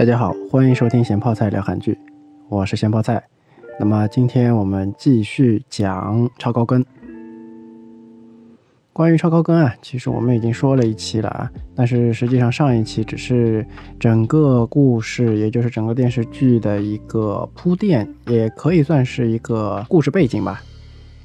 [0.00, 1.98] 大家好，欢迎收听咸泡菜聊韩剧，
[2.48, 3.22] 我是咸泡菜。
[3.78, 6.82] 那么今天我们继续讲超高跟。
[8.94, 13.62] 关于超高跟啊，其实我们已经说了一期了啊，但是实际上上一期只是
[13.98, 20.62] 整个故事，也就是整个电视剧的一个铺垫，也可以算是一个故事背景吧。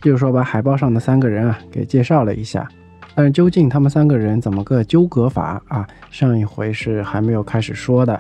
[0.02, 2.68] 就是说把海报上的三个人啊给介绍了一下，
[3.16, 5.88] 但是究竟他们三个人怎么个纠葛法啊？
[6.12, 8.20] 上一回是还没有开始说的。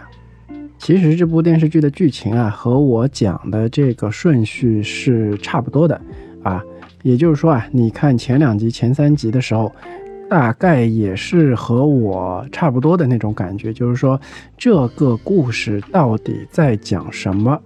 [0.77, 5.99] 其实这部电视剧的剧情啊，和我讲的这个顺序是差不多的
[6.43, 6.63] 啊。
[7.01, 9.71] 也就是说啊，你看前两集、前三集的时候，
[10.29, 13.71] 大概也是和我差不多的那种感觉。
[13.71, 14.19] 就是说，
[14.57, 17.59] 这个故事到底在讲什么？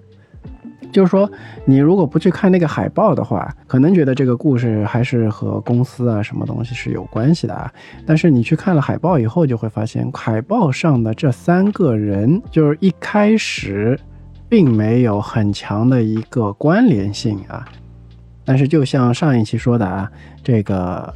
[0.92, 1.30] 就是说，
[1.66, 7.72] 你如果不去看那个海报的话，可能觉得这个故事还是和公司啊什么东西是有关系的啊。
[8.06, 14.00] 但是你去看了海报以后，就会发现海报上的这三个人，就是一开始
[14.48, 17.68] 并没有很强的一个关联性啊。
[18.44, 20.12] 但是就像上一期说的啊，
[20.44, 21.14] 这个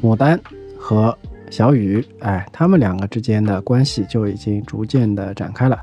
[0.00, 0.38] 牡丹
[0.78, 1.16] 和
[1.50, 5.76] 小雨，哎，他们两个之间的关系就已经逐渐的展开了。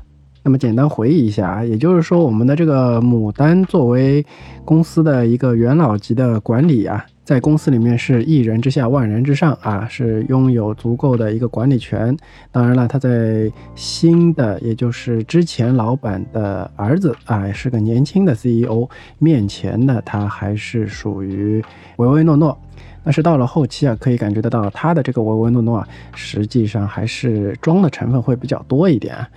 [0.46, 4.24] 那么简单回忆一下啊，也就是说，我们的这个牡丹作为
[4.64, 12.16] 公司的一个元老级的管理啊，在公司里面是一人之下万人之上啊，是拥有足够的一个管理权。
[12.52, 21.60] 当然了，他在新的，也就是之前老板的儿子啊，是个年轻的 CEO 面前呢，他还是属于
[21.96, 22.56] 唯唯诺诺。
[23.02, 29.16] 但是到了后期啊，可以感觉得到他的这个唯唯诺诺啊，实际上还是装的成分会比较多一点。
[29.16, 29.28] 啊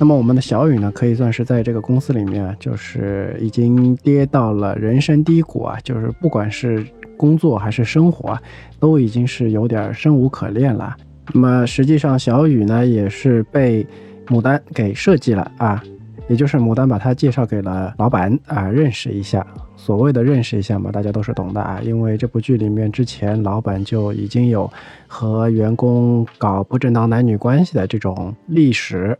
[0.00, 6.82] 那么我们的小雨呢，可以算是在这个公司里面，就是已经跌到了人生低谷啊，就是不管是
[7.18, 8.34] 工作还是生活，
[8.78, 10.96] 都已经是有点生无可恋了。
[11.34, 13.86] 那么实际上小雨呢，也是被
[14.28, 15.84] 牡丹给设计了啊，
[16.30, 19.46] 也就是牡丹把他介绍给了老板啊，认识一下。
[19.76, 24.70] 所谓的认识一下嘛，大家都是懂的啊，因为这部剧里面之前老板就已经有
[25.06, 29.18] 和员工搞不正当男女关系的这种历史。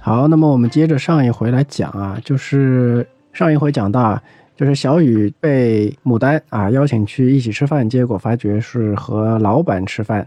[0.00, 4.22] 好，那么我们接着上一回来讲啊，就是上一回讲到啊，
[4.56, 10.26] 就是小雨被牡丹啊邀请去一起吃饭，结果发觉是和老板吃饭。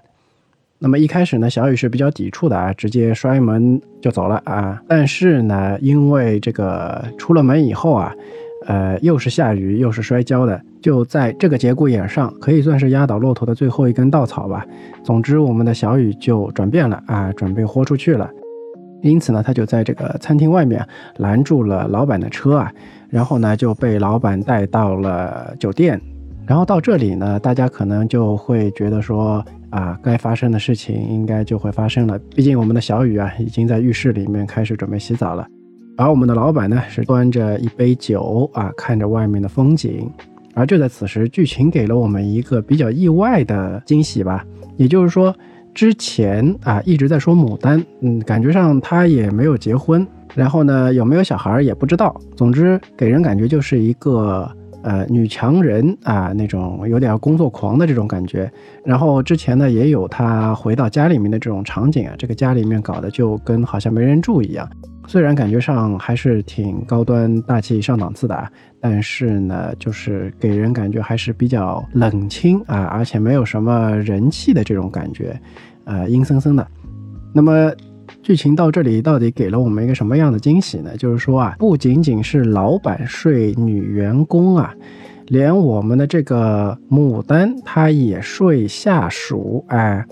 [0.80, 4.82] 那么一开始呢，小雨是比较抵触的啊，直接摔门就走了啊。
[4.88, 8.14] 但是呢，因为这个出了门以后啊，
[8.66, 14.66] 呃，又是下雨又是摔跤的，就在这个节骨眼上，可以算是压倒骆驼的最后一根稻草吧。
[15.04, 18.30] 总之，我们的小雨就转变了啊，准备豁出去了。
[19.02, 22.72] 因此呢，他就在这个餐厅外面拦住了老板的车啊，
[23.10, 26.00] 然后呢就被老板带到了酒店。
[26.48, 32.20] 然后到这里呢，大家可能就会觉得说啊，该发生的事情应该就会发生了。
[32.36, 35.48] 毕竟我们的小雨啊，已经在浴室里面开始准备洗澡了，
[35.98, 40.10] 而我们的老板呢，是端着一杯酒啊，看着外面的风景。
[40.54, 44.46] 而就在此时，剧情给了我们一个比较意外的惊喜吧，
[44.78, 45.34] 也就是说。
[45.74, 50.06] 之前啊一直在说牡丹，嗯，感觉上她也没有结婚，
[50.36, 52.16] 然后呢有没有小孩也不知道。
[52.36, 54.50] 总之给人感觉就是一个
[54.84, 58.52] 呃女强人啊那种有点工作狂的这种感觉。
[58.84, 64.70] 然后之前呢也有她回到家里面的这种场景啊，这个家里面搞得就跟好像没人住一样。
[65.12, 68.50] 虽然感觉上还是挺高端大气上档次的啊，
[68.80, 75.38] 但是呢就是给人感觉还是比较冷清啊，而且没有什么人气的这种感觉。
[75.84, 76.66] 呃，阴森森的。
[77.34, 77.70] 那么，
[78.24, 80.96] 剧情到这里到底给了我们一个什么样的惊喜呢？
[80.96, 84.74] 就是说啊，不仅仅是老板睡女员工啊，
[85.28, 89.66] 连我们的这个牡丹她也睡下属。
[89.68, 90.06] 哎，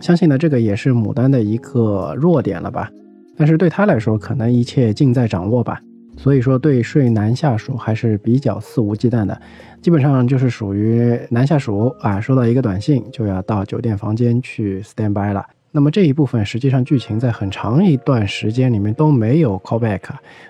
[0.00, 2.90] 相信呢，这个也是牡丹的一个弱点了吧？
[3.40, 5.80] 但是对他来说，可能一切尽在掌握吧。
[6.18, 9.40] 所以说，对睡男下属还是比较肆无忌惮的，
[9.80, 15.42] 基本上就是属于男下属啊，收到一个短信就要到酒店房间去 stand by 了。
[15.70, 20.02] 那么这一部分实际上剧情在很长一段时间里面都没有 call back，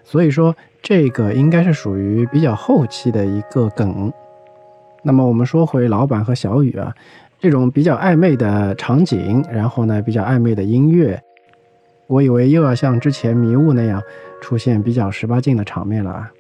[0.03, 0.53] 所以说
[0.83, 4.13] 这个应该是属于比较后期的一个梗。
[5.05, 6.93] 那么我们说回老板和小雨啊，
[7.39, 11.23] 这种比较暧昧的场景，然后呢比较暧昧的音乐，
[12.11, 14.03] 我以为又要像之前迷雾那样。
[14.43, 16.33] 出现比较十八禁的场面了啊，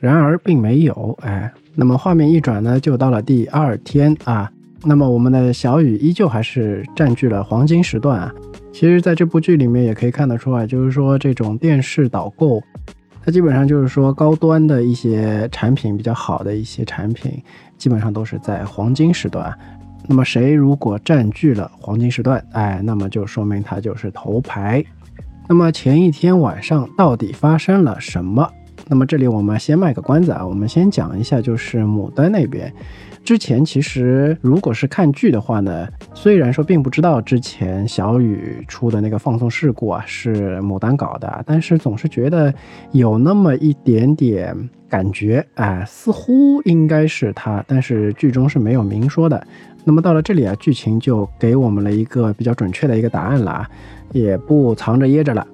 [0.00, 1.48] 然而并没有哎。
[1.76, 4.50] 那么画面一转呢，就到了第二天啊。
[4.82, 8.34] 那么我们的小雨依旧还是占据了黄金时段啊。
[8.72, 12.60] 其实，在这部剧里面也可以看得出来，就是说这种电视导购，
[13.24, 17.40] 它基本上就是说高端的一些产品，比较好的一些产品，
[17.76, 19.56] 基本上都是在黄金时段。
[20.08, 24.82] 那么谁如果占据了黄金时段，哎，那么就说明它就是头牌。
[25.46, 28.50] 那么前一天晚上到底发生了什么？
[28.86, 32.72] 那么这里我们先卖个关子啊，我们先讲一下，就是牡丹那边。
[33.22, 42.54] 之前其实如果是看剧的话呢，虽然说并不知道之前小雨出的那个放送事故啊是牡丹搞的，但是总是觉得
[42.92, 44.56] 有那么一点点
[44.88, 49.46] 感觉，哎，似乎应该是他，但是剧中是没有明说的。
[49.88, 53.70] 那么到了这里啊，剧情就给我们了一个比较准确的一个答案了啊，
[54.12, 55.46] 也不藏着掖着了。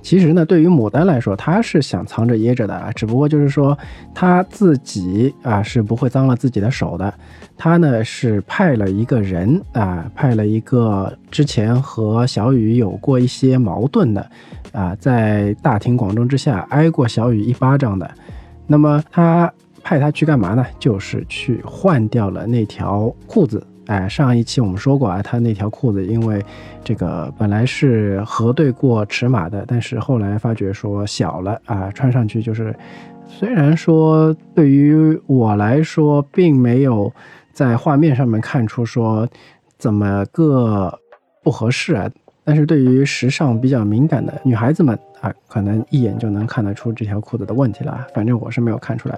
[0.00, 3.76] 其实呢，对于牡丹来说，她是想藏着掖着的啊，只不过就是说
[4.14, 7.12] 她自己啊是不会脏了自己的手的。
[7.56, 14.30] 他呢是派了一个人啊，派了一个之前和小雨有过一些矛盾的
[14.70, 18.08] 啊，在大庭广众之下挨过小雨一巴掌的。
[18.68, 19.52] 那么他
[19.82, 20.64] 派他去干嘛呢？
[20.78, 23.66] 就是去换掉了那条裤子。
[23.86, 26.44] 哎，上一期我们说过啊，他那条裤子因为
[26.84, 32.74] 这个本来是核对过尺码的，但是后来发觉说小了啊，穿上去就是
[33.26, 37.12] 虽然说对于我来说并没有
[37.52, 39.28] 在画面上面看出说
[39.78, 40.98] 怎么个
[41.42, 42.10] 不合适啊。
[42.44, 48.04] 但是对于时尚比较敏感的女孩子们啊，可能一眼就能看得出这条裤子的问题了。
[48.12, 49.16] 反正我是没有看出来。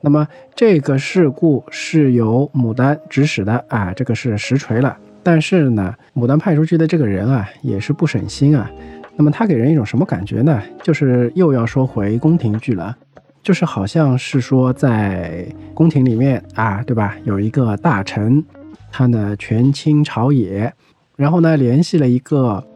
[0.00, 4.96] 那么这个事故是由牡丹指使的啊，这个是实锤了。
[5.22, 8.70] 但是呢，牡丹派出去的这个人啊，也是不省心啊。
[9.16, 10.62] 那么他给人一种什么感觉呢？
[10.82, 12.96] 就是又要说回宫廷剧了，
[13.42, 17.14] 就是好像是说在宫廷里面啊，对吧？
[17.24, 18.42] 有一个大臣，
[18.90, 20.72] 他呢权倾朝野。
[21.16, 22.66] 然后呢，联系了一个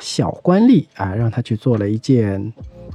[0.00, 2.52] 小官吏啊，让他去做了一件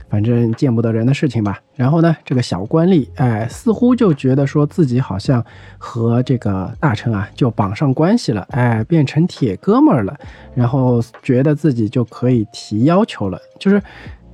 [0.09, 1.59] 反正见不得人的事情吧。
[1.75, 5.43] 然后呢，这个小官吏哎，似乎就觉得说自己好像
[5.77, 10.17] 和这个大臣啊就绑上关系了，哎，变成铁哥们儿了。
[10.55, 13.81] 然后觉得自己就可以提要求了，就是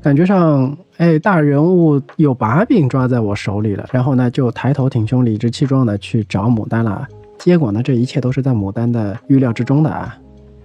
[0.02, 3.86] 感觉上哎，大人物有把柄抓在我手里了。
[3.92, 7.08] 然后呢，就抬头挺胸、理直气壮的去找牡丹了。
[7.40, 10.18] 结果呢，这一切都是在牡丹的预料之中的啊。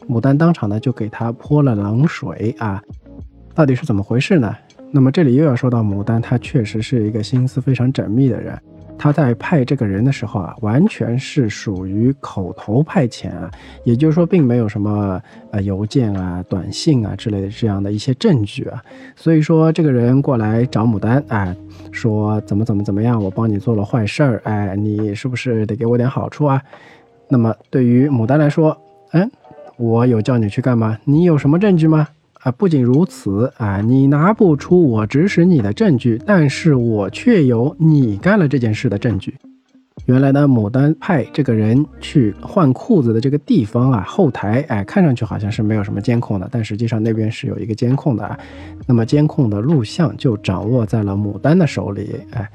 [0.09, 2.81] 牡丹当场呢就给他泼了冷水啊，
[3.55, 4.55] 到底是怎么回事呢？
[4.91, 8.59] 那么这里又要说到牡丹，她确实是一个心思非常缜密的人。
[9.01, 13.49] 他在派这个人的时候啊，完全是属于口头派遣啊，
[13.85, 18.83] 也就是说并没有什么呃邮件啊、短信啊之类的这样的一些证据啊。
[19.15, 21.55] 所以说这个人过来找牡丹哎，
[21.93, 26.61] 说怎么怎么怎么样，我帮你做了坏事儿，哎，你是不是得给我点好处啊？
[27.29, 28.77] 那么对于牡丹来说，
[29.13, 29.31] 嗯。
[29.77, 30.99] 我有叫你去干嘛？
[31.05, 32.09] 你有什么证据吗？
[32.43, 39.35] 啊，不仅如此啊，你拿不出我指使你的证据，但是我却有你干了这件事的证据。
[40.07, 48.39] 原来呢，牡丹派这个人去换裤子的这个地方啊，后台哎，看上去好像是没有什么监控的，但实际上那边是有一个监控的啊。
[48.87, 52.49] 那么监控的录像就掌握在了牡丹的手里，哎，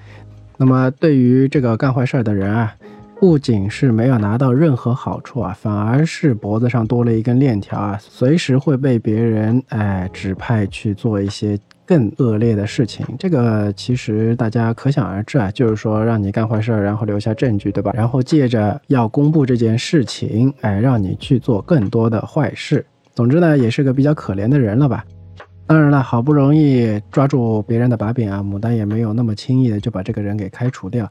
[0.57, 2.74] 那么对于这个干坏事的人啊。
[3.23, 13.05] 不仅是没有拿到任何好处啊，反而是脖子上多了一根链条啊，随时会被别人哎指派去做一些更恶劣的事情。
[13.17, 17.94] 这个其实大家可想而知啊，就是说让你干坏事儿，然后留下证据，对吧？
[17.95, 22.85] 然后借着要公布这件事情，哎，让你去做更多的坏事。
[23.15, 25.06] 总之呢，也是个比较可怜的人了吧？
[25.65, 31.09] 当然了，好不容易抓住别人的把柄啊，牡丹也没有那么轻易的就把这个人给开除掉。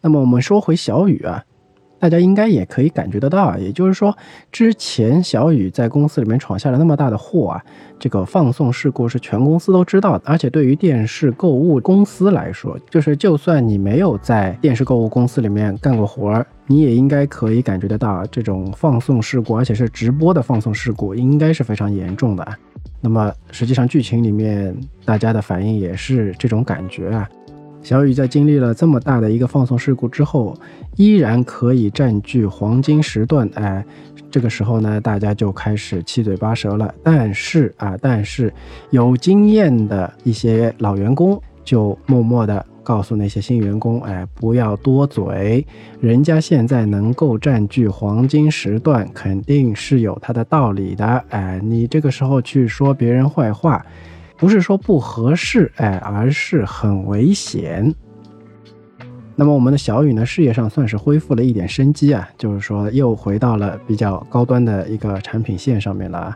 [0.00, 1.44] 那么我们说回小雨啊，
[1.98, 4.16] 大家应该也可以感觉得到啊，也就是说，
[4.50, 7.64] 之前小雨在公司里面闯下了那么大的祸啊，
[7.98, 22.48] 这个放送事故是全公司都知道的，而且对于电视购物公司来说，就是就算你没有在电视购物公司里面干过活儿，你也应该可以感觉得到，这种放送事故，而且是直播的放送事故，应该是非常严重的。
[23.02, 27.28] 那么实际上剧情里面大家的反应也是这种感觉啊。
[27.82, 30.56] 小雨在经历了这么大的一个放送事故之后，
[30.96, 33.48] 依然可以占据黄金时段。
[33.54, 33.84] 哎，
[34.30, 36.94] 这个时候呢，大家就开始七嘴八舌了。
[37.02, 38.52] 但是啊，但是
[38.90, 45.66] 有经验的一些老员工就默默地告诉那些新员工：哎，不要多嘴，
[46.00, 51.24] 人家现在能够占据黄金时段，肯定是有他的道理的。
[51.30, 53.84] 哎，你这个时候去说别人坏话。
[54.40, 57.94] 不是说不合适，哎，而是很危险。
[59.36, 66.34] 那么我们的小雨呢，事业上算是恢复了一点生机啊，就是说又回到了比较高端的一个产品线上面了。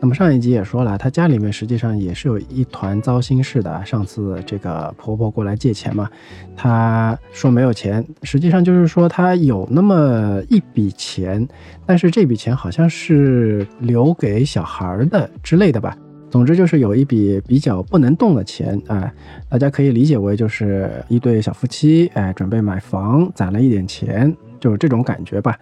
[0.00, 3.84] 那么上一集也说了，她家里面实际上也是有一团糟心事的。
[3.86, 6.10] 上次这个婆婆过来借钱嘛，
[6.56, 11.46] 她说没有钱，实际上就是说她有那么一笔钱，
[11.86, 15.96] 但是这笔钱好像是留给小孩的之类的吧。
[16.36, 19.10] 总之就是有一笔比较不能动的钱啊，
[19.48, 25.58] 大家可以理解为就是一对小夫妻哎准备买房攒了一点钱，就是这种感觉吧。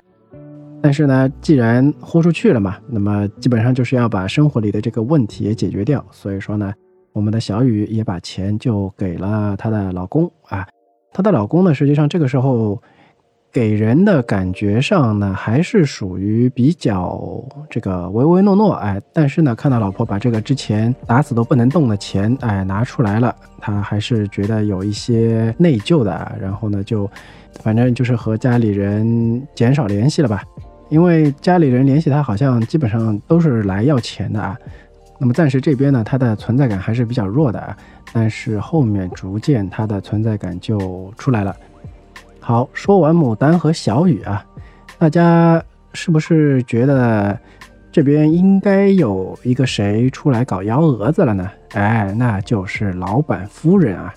[0.82, 6.04] 但是呢，既然豁出去了嘛，那么基本上就是要把生活里的这个问题也解决掉。
[6.10, 6.74] 所以说呢，
[7.12, 10.66] 我们的小雨也把钱就给了她的老公啊。
[11.12, 12.82] 她的老公呢，实际上这个时候。
[13.54, 27.08] 给人的感觉上呢，还是属于比较这个唯唯诺诺，哎，但是呢，看到老婆把这个之前打死都不能动的钱，哎，拿出来了，他还是觉得有一些内疚的，然后呢，就
[27.62, 30.42] 反正就是和家里人减少联系了吧，
[30.88, 34.58] 因为家里人联系他好像基本上都是来要钱的啊。
[35.20, 37.76] 那么暂时这边呢，他的存在感还是比较弱的啊，
[38.12, 41.54] 但是后面逐渐他的存在感就出来了。
[42.46, 44.44] 好，说完牡丹和小雨啊，
[44.98, 47.38] 大家是不是觉得
[47.90, 51.50] 这边应该有一个谁出来搞幺蛾子了呢？
[51.72, 54.12] 哎，那就是老板夫人啊。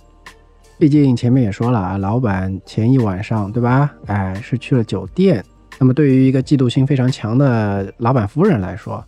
[0.78, 3.90] 毕竟前面也说了啊，老板前一晚上对吧？
[4.08, 5.42] 哎，是去了酒店。
[5.80, 9.02] 那么对于一个嫉妒心非常强的老板夫人来说，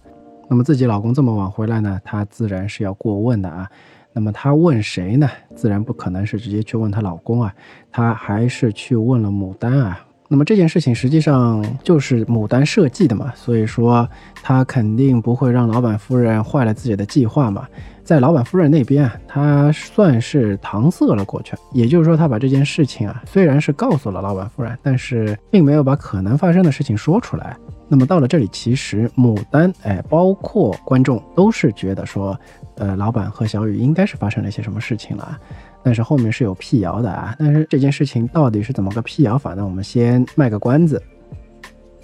[0.50, 3.70] 那么自己老公这么晚回来呢，她自然是要过问的啊。
[4.20, 5.30] 那么她问谁呢？
[5.56, 7.54] 自然不可能是直接去问她老公啊，
[7.90, 9.98] 她还是去问了牡丹啊。
[10.28, 14.06] 那么这件事情实际上就是牡丹设计的嘛，所以说
[14.44, 17.66] 她肯定不会让老板夫人坏了自己的计划嘛。
[18.04, 27.56] 在老板夫人那边啊，他算是搪塞了过去，也就是说他把这件事情啊，虽然是告诉了老板夫人，但是并没有把可能发生的事情说出来。
[27.92, 32.40] 那么到了这里，其实牡丹，哎，包括观众都是觉得说，
[32.76, 35.36] 呃，老板和小雨应该是发生了一些什么事情了，
[35.82, 37.36] 但是后面是有辟谣的啊。
[37.40, 39.66] 但是这件事情到底是怎么个辟谣法呢？
[39.66, 41.02] 我们先卖个关子。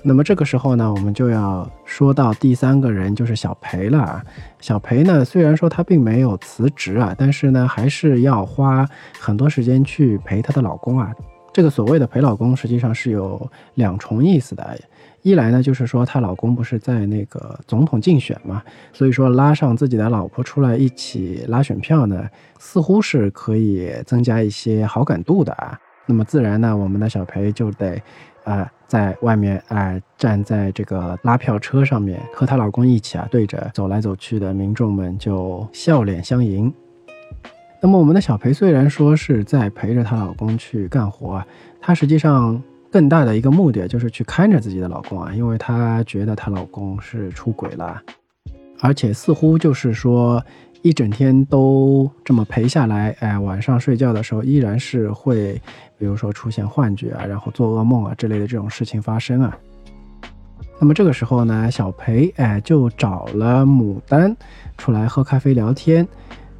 [0.08, 4.24] 那么这个时候呢，我们就要说到第三个人，就是小裴了。
[4.60, 8.88] 小裴呢，虽然说他并没有辞职啊，但是呢，还是要花
[9.20, 11.12] 很多时间去陪她的老公啊。
[11.54, 14.78] 这个所谓的陪老公，实际上是有两重意思的。
[15.26, 18.62] 一来呢，就是说她老公不是在那个总统竞选嘛，
[18.94, 22.30] 所以说拉上自己的老婆出来一起拉选票呢，
[22.60, 25.76] 似乎是可以增加一些好感度的啊。
[26.06, 28.00] 那么自然呢，我们的小裴就得，
[28.44, 36.72] 啊，在外面啊，站在这个拉票车上面，和她老公一起啊，对着走来走去的民众们就笑脸相迎。
[37.82, 41.48] 那么我们的小裴虽然说是在陪着她老公去干活啊，
[41.82, 42.62] 她实际上。
[42.96, 48.02] 更大的一个目的就是去看着自己的老公啊，因为她觉得她老公是出轨了，
[48.80, 50.42] 而且似乎就是说
[50.82, 55.62] 一整天都这么陪下来，哎，晚上睡觉的时候依然是会，
[55.98, 59.58] 比如说出现幻觉啊，然后做噩梦啊之类的这种事情发生啊。
[60.80, 64.34] 那么这个时候呢，小裴哎就找了牡丹
[64.78, 66.08] 出来喝咖啡聊天，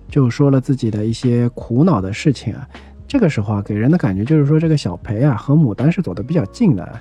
[0.10, 2.68] 就说了自己的一些苦恼的事情啊。
[3.08, 7.00] 这个时候啊，给人的感觉就是说，这个小裴啊和牡丹是走得比较近的，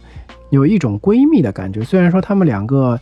[0.50, 1.82] 有一种闺蜜的感觉。
[1.82, 3.00] 虽然说他们两个，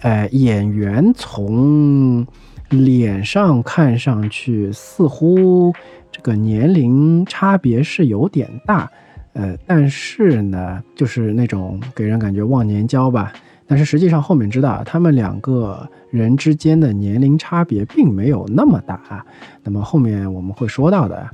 [0.00, 2.26] 呃，演员从
[2.70, 5.72] 脸上看上去似乎
[6.12, 8.88] 这个年龄差别是有点大，
[9.32, 13.32] 呃，但是呢，就是那种给人感觉忘年交吧。
[13.66, 19.26] 但是实际上后面知道，他们两个人之间的年龄差别并没有那么大。
[19.64, 21.28] 那么后面我们会说到的。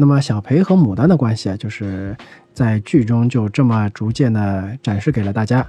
[0.00, 2.16] 那么小裴和牡丹的关系啊，就是
[2.54, 5.66] 在剧中就这么逐渐的展示给了大家。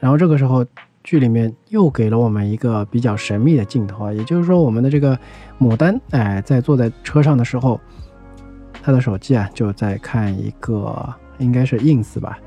[0.00, 0.64] 然后这个时候，
[1.04, 5.18] 剧里面又给了我们一个比较神秘的镜头啊，也就是说，我们的这个
[5.60, 7.78] 牡丹，哎，在坐在车上的时候，
[8.82, 12.38] 他的手机啊就在看一个，应该是 ins 吧，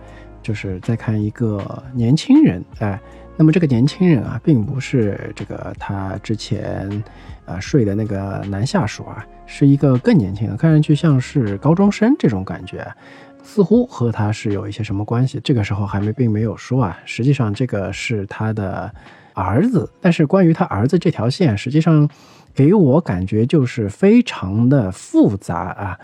[0.41, 2.99] 就是在看一个年轻人，哎。
[3.37, 7.03] 那么这个年轻人啊，并不是这个他之前
[7.51, 12.85] 啊睡的那个男下属啊，是一个更年轻的，看上去像是高中生这种感觉，
[13.43, 15.39] 似乎和他是有一些什么关系。
[15.43, 18.93] 这个时候还没并没有说啊，实际上这个是他的
[19.33, 19.89] 儿子。
[19.99, 22.09] 但是关于他儿子这条线，实际上
[22.53, 25.99] 给我感觉就是非常的复杂啊。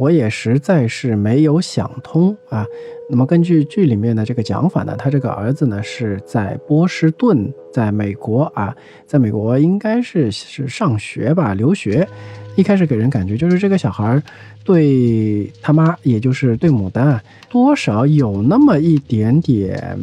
[0.00, 2.66] 我也实在是没有想通啊。
[3.10, 8.74] 那么根据剧里面的这个讲法呢，他这个儿子呢是在波士顿，在美国啊，
[9.06, 12.08] 在美国应该是是上学吧，留学。
[12.56, 14.22] 一开始给人感觉就是这个小孩
[14.64, 19.98] 对他妈，也就是对牡丹啊，多少有那么一点点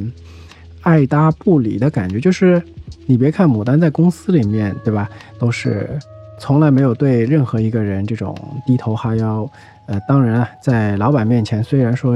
[0.82, 2.20] 爱搭不理的感觉。
[2.20, 2.62] 就是
[3.08, 5.90] 你别看牡丹在公司里面，对吧，都是。
[6.40, 9.50] 从来没有对任何一个人这种低头哈腰。
[9.88, 12.12] 呃，当然啊，在老板面前虽然说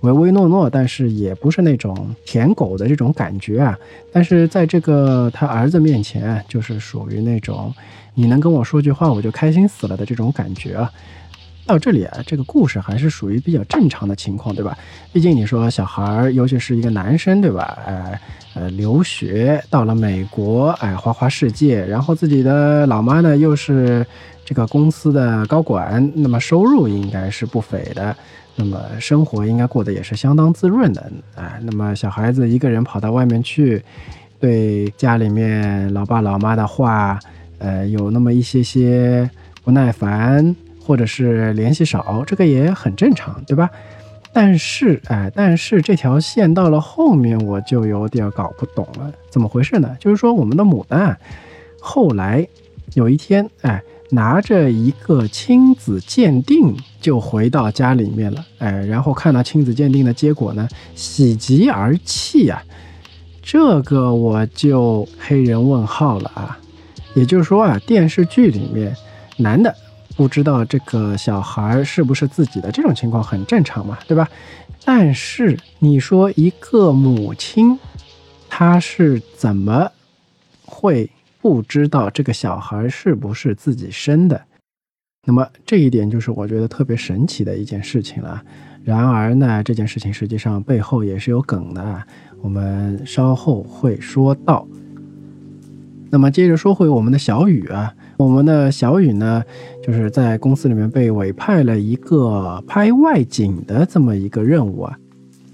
[0.00, 3.78] 唯唯诺诺，但是也不是那种舔狗的这种感觉啊。
[4.10, 7.72] 但是在这个他儿子面前，就是属于那种
[8.14, 10.90] 你能跟我说句话，我就开心死了的这种感觉啊。
[11.66, 14.76] 到这里啊，这个故事还是属于比较正常的情况，对吧？
[15.12, 17.78] 毕竟你说小孩儿，尤其是一个男生，对吧？
[17.86, 18.18] 呃
[18.54, 24.06] 呃，留学到了美国，哎，花花世界，然后自己的老妈呢又是。
[24.42, 28.16] 这个公司的高管，那么收入应该是不菲的，
[28.56, 31.00] 那么生活应该过得也是相当滋润的
[31.36, 31.56] 啊。
[31.62, 33.80] 那么小孩子一个人跑到外面去，
[34.40, 37.16] 对家里面老爸老妈的话，
[37.58, 39.30] 呃，有那么一些些
[39.62, 40.56] 不耐烦，
[40.90, 43.70] 或者是联系少，这个也很正常，对吧？
[44.32, 49.96] 但是，哎，但是这条线到了后面，我就有点搞不懂了，怎么回事呢？
[50.00, 51.16] 就是说，我们的牡丹
[51.80, 52.44] 后来
[52.94, 53.80] 有一天，哎。
[54.12, 62.60] 拿着一个亲子鉴定就回到家里面了，哎，然后看到亲子鉴定的结果呢，喜极而泣啊，
[63.40, 66.58] 这个我就黑人问号了啊。
[67.14, 68.96] 也就是说啊，电视剧里面
[69.36, 69.72] 男的
[70.16, 74.28] 不知道这个小孩是不是自己的这种情况很正常嘛，对吧？
[74.84, 77.78] 但是你说一个母亲，
[78.48, 79.90] 她是怎么
[80.64, 81.10] 会？
[81.42, 84.42] 不知道这个小孩是不是自己生的，
[85.24, 88.42] 那么这一点就是我觉得特别神奇的一件事情了。
[88.84, 92.02] 然而呢，这件事情实际上背后也是有梗的，
[92.42, 94.68] 我们稍后会说到。
[96.10, 99.42] 那么接着说回我们的小雨啊，我们的小雨呢，
[99.82, 104.94] 就是在公司里面被委派了一个拍外景的这么一个任务啊，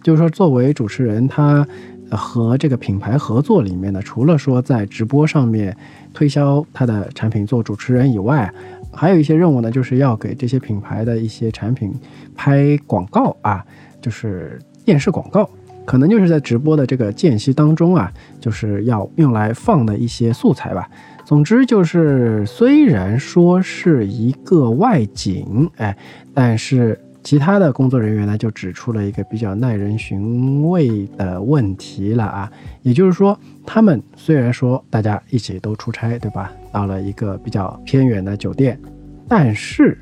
[0.03, 1.65] 就是说作为主持人他。
[2.09, 5.77] 和这个品牌合作里面呢，除了说在直播上面
[6.15, 8.49] 推销他的产品做主持人以外，
[8.93, 11.93] 还有一些任务呢，就是要给这些品牌的一些产品
[12.37, 13.65] 拍广告啊，
[14.01, 15.51] 就是电视广告，
[15.85, 20.89] 可能就是在直播的这个间隙当中啊，就是要用来放的一些素材吧。
[21.27, 25.95] 总之就是，虽然说是一个外景，哎，
[26.33, 26.99] 但是。
[27.25, 33.37] 其他的工作人员呢，就指出了一个比较耐人寻味的问题了啊，也就是说，
[33.67, 36.53] 他们虽然说大家一起都出差，对吧？
[36.71, 38.81] 到了一个比较偏远的酒店，
[39.27, 39.99] 但是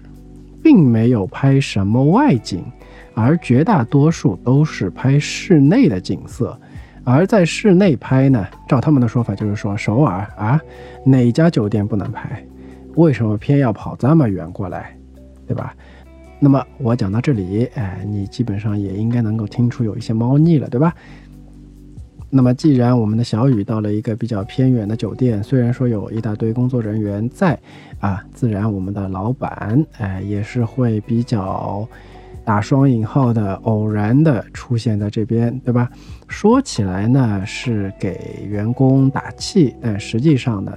[0.63, 2.63] 并没有拍什么外景，
[3.15, 6.61] 而绝大多数都是拍室内的景色。
[7.05, 10.61] 而在室内拍呢，照他们的说法，就是说首尔啊，
[11.05, 12.43] 哪家酒店不能拍？
[12.97, 14.97] 为什么偏要跑这么远过来，
[15.47, 15.75] 对吧？
[16.41, 20.95] 那么我讲到这里，哎，你基本上也应该能够听出有一些猫腻了，对吧？
[22.31, 27.59] 那么既然我们的小雨到了一个比较偏远的酒店，虽然说有一大堆工作人员在，
[28.01, 31.89] 啊，自然我们的老板，哎，也是会比较
[32.45, 35.91] 打双引号的偶然的出现在这边，对吧？
[36.29, 40.73] 说起来呢是给员工打气，但实际上呢，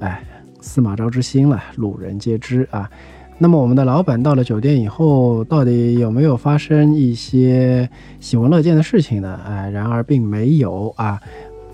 [0.00, 0.22] 哎，
[0.60, 2.90] 司马昭之心了，路人皆知啊。
[3.38, 7.88] 那么我们的老板到了酒店以后，到底有没有发生一些
[8.18, 9.38] 喜闻乐见的事情呢？
[9.46, 11.20] 哎，然而并没有啊，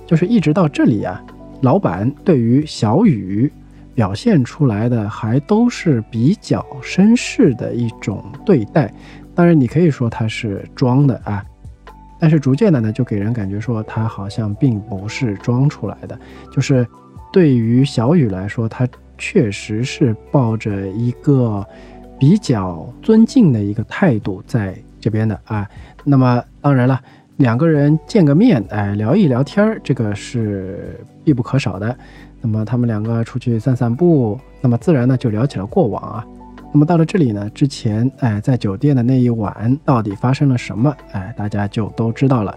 [0.04, 1.24] 就是一直到这里啊，
[1.60, 3.50] 老板对于小雨
[3.94, 8.92] 表现出来的还都是比较绅士的一种对待。
[9.34, 11.44] 当然，你可以说他是装的啊，
[12.18, 16.18] 但是逐渐的呢，就给人感觉说他好像并不是装出来的，
[16.52, 16.86] 就是
[17.32, 18.88] 对于小雨来说，他。
[19.18, 21.64] 确实是抱着一个
[22.18, 25.68] 比较尊敬的一个态度在这边的啊。
[26.02, 27.00] 那么当然了，
[27.36, 31.96] 两个人见个面，哎，聊一聊天儿，这个是必不可少的。
[32.40, 36.26] 那么他们两个出去散散步，那么自然呢就聊起了过往啊。
[36.72, 40.96] 那么到了这里呢，之前哎在酒店的那一晚到底发生了什么？
[41.12, 42.56] 哎，大家就都知道了。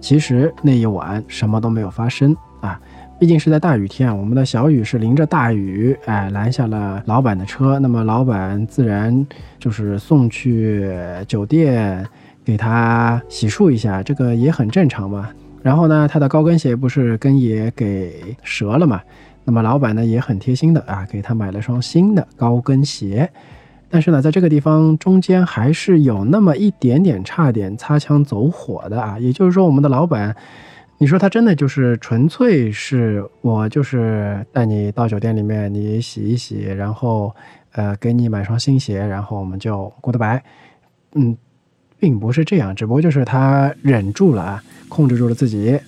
[0.00, 2.80] 其实那一晚什么都没有发生啊。
[3.18, 7.78] 毕竟是在大雨天啊，我们的小雨是淋着大雨，哎，拦下了老板的车。
[7.78, 9.26] 那么老板自然
[9.58, 10.94] 就是送去
[11.26, 12.06] 酒店
[12.44, 15.30] 给他洗漱一下，这个也很正常嘛。
[15.62, 19.00] 然后呢，他的高跟鞋不是跟也给折了嘛？
[19.44, 23.28] 那么老板呢也很贴心的啊，给他买了双新的高跟鞋。
[23.88, 29.18] 但是呢，在这个地方中间还是有那么一点点差点擦枪走火的啊。
[29.18, 30.34] 也就是说，我们的老板。
[30.98, 37.36] 你说他真的就是纯粹是我就是带你到酒店里面，你洗一洗，然后
[37.72, 40.40] 呃给你买双新鞋，然后我们就 goodbye。
[41.12, 41.36] 嗯，
[41.98, 45.78] 并不是这样，只不过就是他忍住了，控制住了自己。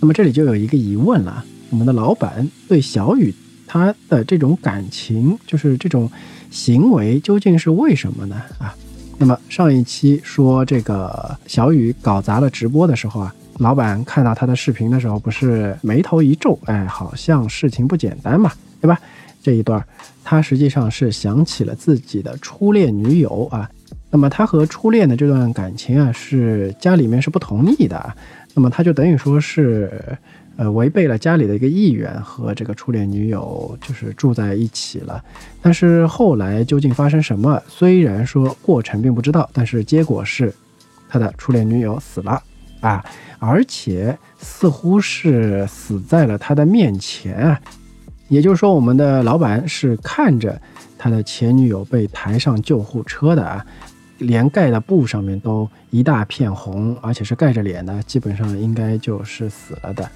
[0.00, 3.34] 那么这里就有一个疑问了：我们的老板对小雨
[3.66, 6.08] 他的这种感情，就是这种
[6.54, 8.40] 行为，究竟是为什么呢？
[8.58, 8.72] 啊，
[9.18, 18.96] 那么上一期说这个小雨搞砸了直播的时候啊，老板看到他的视频的时候，不是眉头一皱，哎，好像事情不简单嘛，对吧？
[19.42, 19.84] 这一段
[20.22, 23.68] 他实际上是想起了自己的初恋女友啊。
[24.08, 28.14] 那么他和初恋的这段感情啊，是家里面是不同意的，
[28.54, 29.90] 那么他就等于说是，
[30.56, 35.22] 呃，违背了家里的一个意愿，和这个初恋女友就是住在一起了。
[35.60, 37.60] 但是后来究竟发生什么？
[37.68, 40.54] 虽然说过程并不知道，但是结果是，
[41.08, 42.42] 他的初恋女友死了
[42.80, 43.04] 啊，
[43.38, 47.60] 而且似乎是死在了他的面前啊。
[48.28, 50.60] 也就是说，我们的老板是看着
[50.96, 53.64] 他的前女友被抬上救护车的啊。
[54.18, 60.08] 连盖的布上面都一大片红，而且是盖着脸的，基本上应该就是死了的。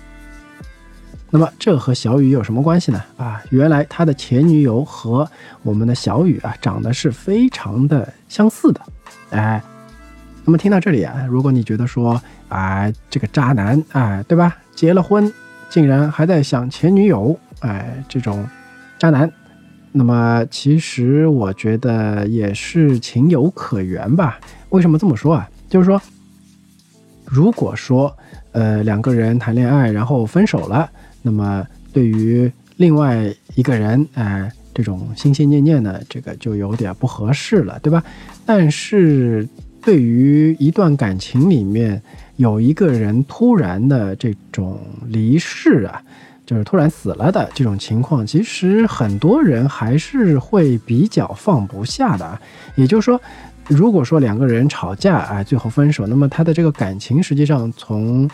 [1.30, 3.02] 那么这和小雨有什么关系呢？
[3.18, 5.28] 啊，原来他的前女友和
[5.62, 8.80] 我们的小雨啊，长得是非常的相似的。
[9.30, 9.62] 哎，
[10.44, 14.56] 那么听到这里啊，如果你觉得说啊，这个渣男啊，对吧？
[14.74, 15.30] 结了婚
[15.68, 18.46] 竟然还在想前女友，哎，这种
[18.98, 19.30] 渣男。
[19.92, 24.38] 那么其实我觉得也是情有可原吧。
[24.70, 25.48] 为什么这么说啊？
[25.68, 26.00] 就是说，
[27.24, 28.16] 如果说
[28.52, 30.90] 呃两个人谈恋爱然后分手了，
[31.22, 38.02] 那么对于另外一个人，哎，这种心心念念的这个就有点不合适了，对吧？
[38.46, 39.48] 但是
[39.83, 42.00] 对于一段感情里面
[42.37, 46.02] 有一个人突然的这种离世啊。
[46.46, 52.40] 就是突然死了的这种情况，其实很多人还是会比较放不下的。
[52.74, 53.20] 也就是说，
[53.66, 58.26] 如果说两个人吵架，哎，最后分手，那么他的这个感情实际上从，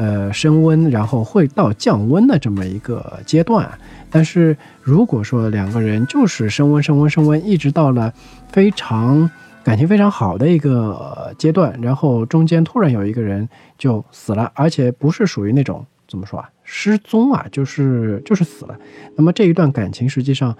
[0.00, 3.70] 呃，升温，然后会到降温的这么一个阶段。
[4.08, 8.10] 但是如果说两个人就是升温、升温、升温，一直到了
[8.48, 9.30] 非常
[9.62, 16.48] 感情非常好的一个阶段，然后中间突然有一个人就死了，而且不是属于那种怎么说啊？
[16.64, 18.74] 失踪啊，就是就是死了。
[19.16, 20.56] 那么这一段感情实际上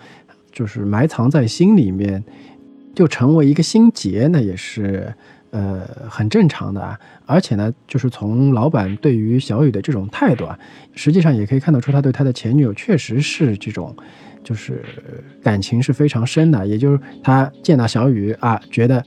[0.53, 2.23] 就是埋藏在心里面，
[2.95, 5.15] 就成为一个心结，那也是
[5.51, 6.99] 呃很正常的啊。
[7.27, 10.59] 而且呢，就是从老板对于小雨的这种态度啊，
[10.95, 13.95] 实际上也可以看得出他对他的前女友确实是这种，
[14.43, 14.85] 就是
[15.43, 16.67] 感情是非常深的。
[16.67, 19.05] 也就是他见到小雨啊，觉得。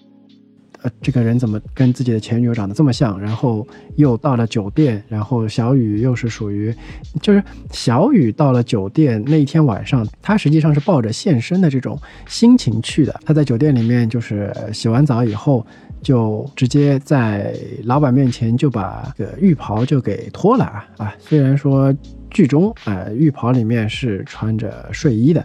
[0.82, 3.18] 呃，这个人怎么跟自己的前女友长得这么像？
[3.18, 6.76] 然后又到了酒店，然后小雨又是属于，
[7.22, 13.18] 就是小雨到了酒店那一天晚上，他实际上是抱着现身的这种心情去的。
[13.26, 15.66] 他在酒店里面就是洗完澡以后，
[16.04, 21.16] 就直接在老板面前就把个浴袍就给脱了啊啊！
[21.18, 21.92] 虽然说
[22.30, 25.44] 剧中啊浴袍里面是穿着睡衣的，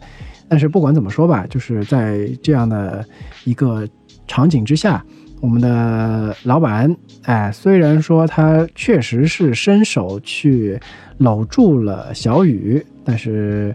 [0.48, 3.02] 但是不管怎么说吧，就是在这样的
[3.44, 3.88] 一个
[4.26, 5.02] 场景之下。
[5.40, 6.92] 我们的老板，
[7.22, 10.76] 哎，虽然说他确实是伸手去
[11.18, 13.72] 搂住了小雨，但是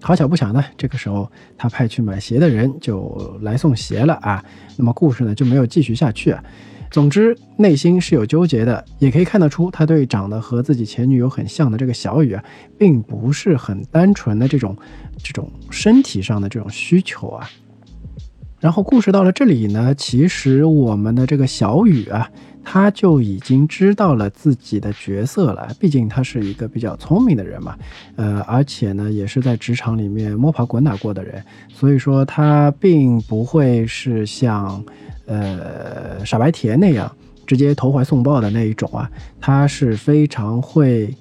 [0.00, 4.44] 好巧不巧呢，这个时候他派去买鞋的人就来送鞋了啊。
[4.76, 6.42] 那么故事呢就没有继续下去啊。
[6.90, 12.42] 总之内心是有纠结的，也可以看得出他对长得和自己前女友很像的这个小雨啊，
[12.78, 14.74] 并不是很单纯的这种
[15.22, 17.46] 这种身体上的这种需求啊。
[18.58, 22.30] 然后故事到了这里呢，其实我们的这个小雨啊，
[22.70, 25.74] 他就已经知道了自己的角色了。
[25.80, 27.74] 毕竟他是一个比较聪明的人嘛，
[28.16, 34.84] 呃，而且呢，也是在职场里面摸爬滚打过的人，所以说他并不会是像，
[35.24, 37.10] 呃，傻白甜那样
[37.46, 39.10] 直接投怀送抱的那一种啊。
[39.40, 41.16] 他是非常会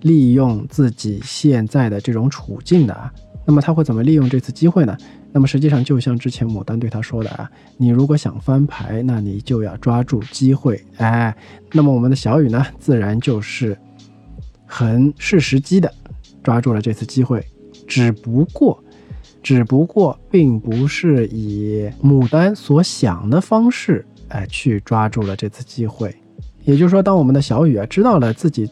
[0.00, 3.08] 利用自己现在的这种处境的啊。
[3.46, 4.98] 那么他会怎么利用这次机会呢？
[5.38, 10.84] 那么实际上就像之前牡丹对他说的啊，你如果想翻牌，那你就要抓住机会。
[10.96, 11.32] 哎，
[11.70, 13.78] 那么我们的小雨呢，自然就是
[14.66, 15.94] 很是时机的
[16.42, 17.40] 抓住了这次机会，
[17.86, 18.82] 只不过，
[19.40, 26.12] 只不过并不是以牡丹所想的方式哎去抓住了这次机会。
[26.64, 28.68] 也就是说，当我们的小雨啊知道了自己。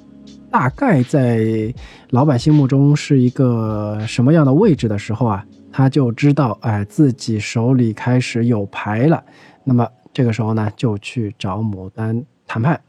[0.48, 1.74] 大概在
[2.10, 5.44] 老板心目中是一个什么样的位置的时候啊，
[5.76, 9.22] 他就知道，哎，自己手里开始有牌了。
[9.62, 12.80] 那么这个时候呢，就去找牡丹谈判。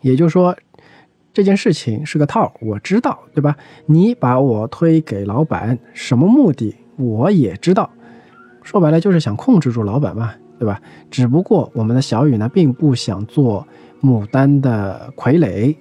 [0.00, 0.56] 也就是说，
[1.32, 3.56] 这件事情是个套，我知道，对吧？
[3.86, 7.88] 你把我推给老板，什么目的我也知道。
[8.64, 10.82] 说白了就是想控制住老板嘛，对吧？
[11.12, 13.64] 只不过我们的小雨呢，并不想做
[14.02, 15.76] 牡丹的傀儡。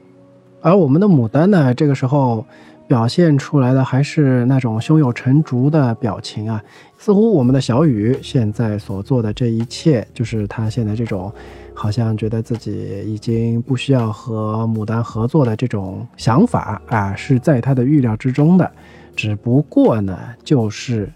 [0.61, 2.45] 而我们的牡丹呢，这个时候
[2.89, 6.59] 表现出来的还是那种胸有成竹的表情啊，
[6.97, 11.31] 似乎我们的小雨现在所做的这一切，就是他现在这种
[11.71, 18.69] 好像觉得自己已经不需要和牡丹合作的这种想法啊，是在他的预料之中的。
[19.15, 21.07] 只不过呢，就是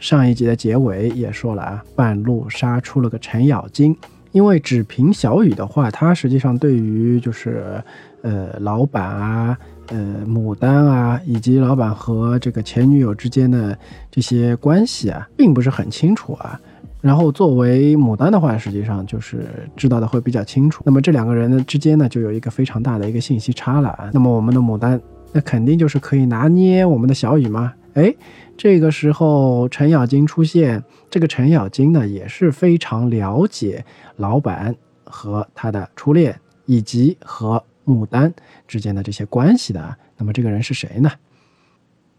[0.00, 3.96] 上一集的结尾也说了啊，半路杀出了个程咬金。
[4.32, 7.80] 因为只凭小雨的话，他实际上对于就是
[8.22, 9.56] 呃老板啊。
[9.92, 13.78] 呃，牡丹啊，以及老板和这个前女友之间的
[14.10, 16.58] 这些关系啊，并不是很清楚啊。
[17.02, 20.82] 然后作为牡丹的话，实际上就是知道的会比较清楚。
[20.86, 24.10] 那么这两个人呢之间呢，就有一个非常大的一个信息差了啊。
[24.14, 24.98] 那么我们的牡丹，
[25.30, 27.74] 那肯定就是可以拿捏我们的小雨吗？
[27.92, 28.14] 哎，
[28.56, 33.84] 这个时候程咬金出现，这个程咬金呢也是非常了解
[34.16, 34.74] 老板
[35.04, 37.62] 和他的初恋，以及和。
[37.86, 38.32] 牡丹
[38.66, 41.10] 之间的这些关系的，那么这个人是谁呢？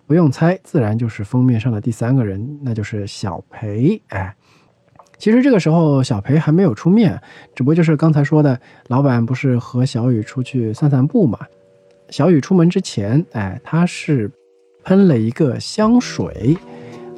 [0.05, 4.01] 不用猜，自然就是封面上的第三个人，那就是小裴。
[4.09, 4.35] 哎，
[5.17, 7.21] 其实这个时候小裴还没有出面，
[7.55, 11.39] 只不过就是刚才说的，老板不是和小雨出去散散步嘛？
[12.09, 14.29] 小雨出门之前，哎，他是
[14.83, 16.57] 喷了一个香水。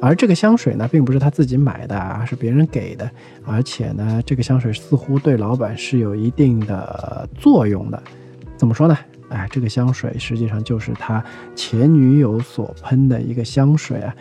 [0.00, 3.10] 而这个香水呢，并不是他自己买的，而是别人给的。
[3.44, 8.02] 而且呢，这个香水似乎对老板是有一定的作用的。
[8.56, 8.96] 怎么说呢？
[9.28, 11.22] 哎，这个香水实际上就是他
[11.54, 14.14] 前女友所喷的一个香水啊。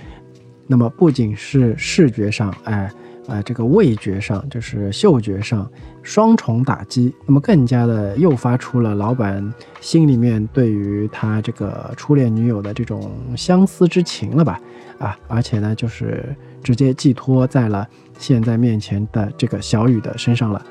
[0.67, 2.91] 那么不仅是视觉上，哎，
[3.27, 5.69] 啊，这个味觉上，就是嗅觉上
[6.01, 14.59] 双重打击，那么更加的诱发出了老板心里面对于他这个初恋女友的这种相思之情了吧？
[14.97, 20.65] 啊，而且呢，就是直接寄托在了现在面前的这个小雨的身上了。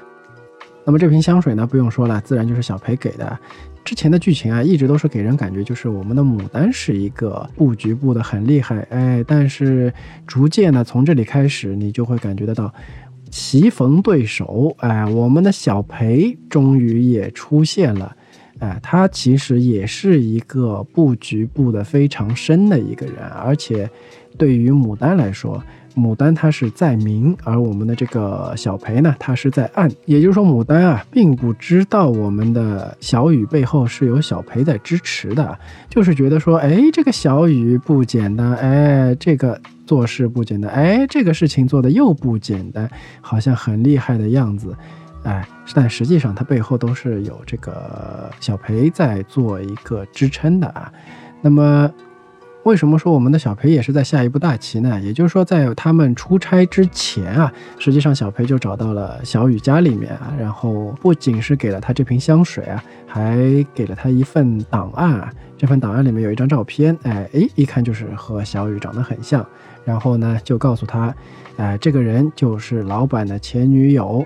[0.87, 3.38] 那么这瓶香水呢，不用说了，自然就是小裴给的。
[3.85, 9.92] 之前的剧情啊，一直都是给人感觉就是我们的牡丹是一个布局布的很厉害，哎，但是
[10.27, 12.73] 逐渐呢，从这里开始，你就会感觉得到
[13.31, 18.16] 棋逢对手，哎，我们的小裴终于也出现了，
[18.59, 23.88] 哎，他其实也是一个布局布的非常深的一个人，而且
[24.38, 25.62] 对于牡丹来说。
[25.95, 29.89] 牡丹它是在明，而我们的这个小裴呢，它是在暗。
[30.07, 35.57] 也就是说，牡丹啊，并不知道我们的小雨背后是有小裴在支持的，
[35.89, 44.75] 就是觉得说，哎，这个小雨不简单，哎，这个做事不简单，哎，这个事情做的又不简单，好像很厉害的样子，
[45.23, 50.93] 哎，但实际上它背后都是有这个小裴在做一个支撑的啊。
[51.41, 51.91] 那么。
[52.64, 54.98] 为什么说我们的小裴也是在下一步大棋呢？
[54.98, 63.37] 也就是说，在他们出差之前啊，实际上小裴就找到了小雨家里面啊，然后不仅是给了他这瓶香水啊，还
[63.74, 65.31] 给了他一份档案啊。
[65.59, 69.44] 这份档案里面有一张照片，哎哎，一看就是和小雨长得很像。
[69.85, 71.14] 然后呢，就告诉他，
[71.59, 74.24] 哎，这个人就是老板的前女友。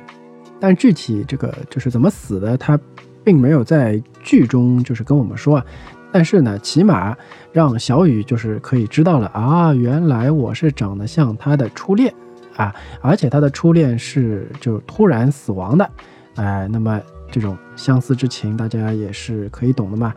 [0.61, 2.79] 但具体这个就是怎么死的，他
[3.25, 5.67] 并没有在剧中就是跟我们说啊。
[6.11, 7.15] 但是呢，起码
[7.53, 12.13] 让小雨就是可以知道了啊，原来我是长得像他的初恋
[12.57, 15.91] 啊，而且他的初恋是就突然死亡的，
[16.37, 16.99] 哎，那么
[17.31, 20.15] 这种相思之情大家也是可以懂的嘛。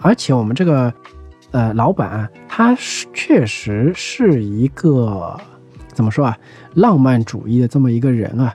[0.00, 0.90] 而且我们这个
[1.50, 5.38] 呃老板啊，他是确实是一个
[5.92, 6.38] 怎么说啊，
[6.74, 8.54] 浪漫主义的这么一个人啊，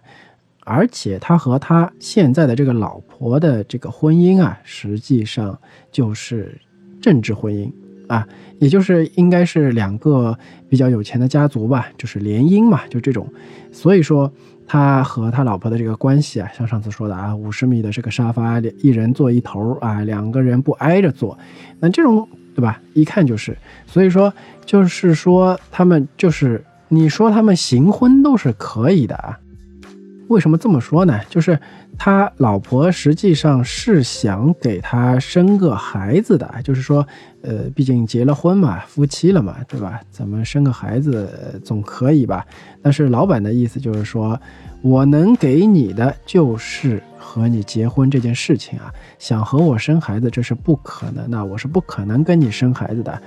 [0.65, 5.55] 而且他和他现在的这个老婆的这个婚姻啊，实际上
[5.91, 6.59] 就是。
[7.01, 7.71] 政治婚姻
[8.07, 8.27] 啊，
[8.59, 10.37] 也就是应该是两个
[10.69, 13.27] 比较有钱的家族吧，就是联姻嘛，就这种。
[13.71, 14.31] 所以说
[14.67, 21.37] 他和他老婆的这个关系啊，像上次说的啊，五十米的这个沙发，一人坐一头啊，两个人不挨着坐，
[21.79, 22.81] 那这种对吧？
[22.93, 23.57] 一看就是。
[23.87, 24.33] 所以说
[24.65, 29.39] 就是说他们就是你说他们行婚都是可以的啊。
[30.31, 31.19] 为什么这么说呢？
[31.29, 31.59] 就是
[31.97, 37.05] 他老婆实际上是想给他生个孩子的，就是说，
[37.41, 39.99] 呃，毕竟结了婚嘛，夫妻了嘛，对吧？
[40.09, 42.45] 咱们生个孩子总可以吧？
[42.81, 44.39] 但是老板的意思就是说，
[44.81, 53.21] 我能给你的就是和你结婚这件事情啊，想和我生孩子这是不可能的，我是不可能跟你生孩子的。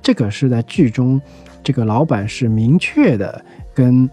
[0.00, 1.20] 这个是在剧中，
[1.64, 4.08] 这个老板是明确的跟。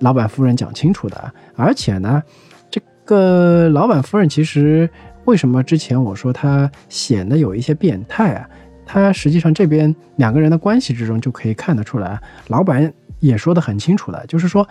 [0.00, 2.22] 老板夫人讲清楚的，而且呢，
[2.70, 4.88] 这个老板夫人其实
[5.24, 8.48] 为什么之前我说她显得有一些变态啊？
[8.84, 14.66] 她实际上这边两个人的关系之中就可以看得出来，老板也说得很清楚的，就是说，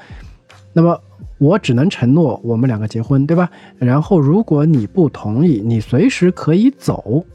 [0.71, 0.99] 那么
[1.39, 3.49] 我只能承诺我们两个结婚，对吧？
[3.77, 7.25] 然后如果你不同意，你随时可以走。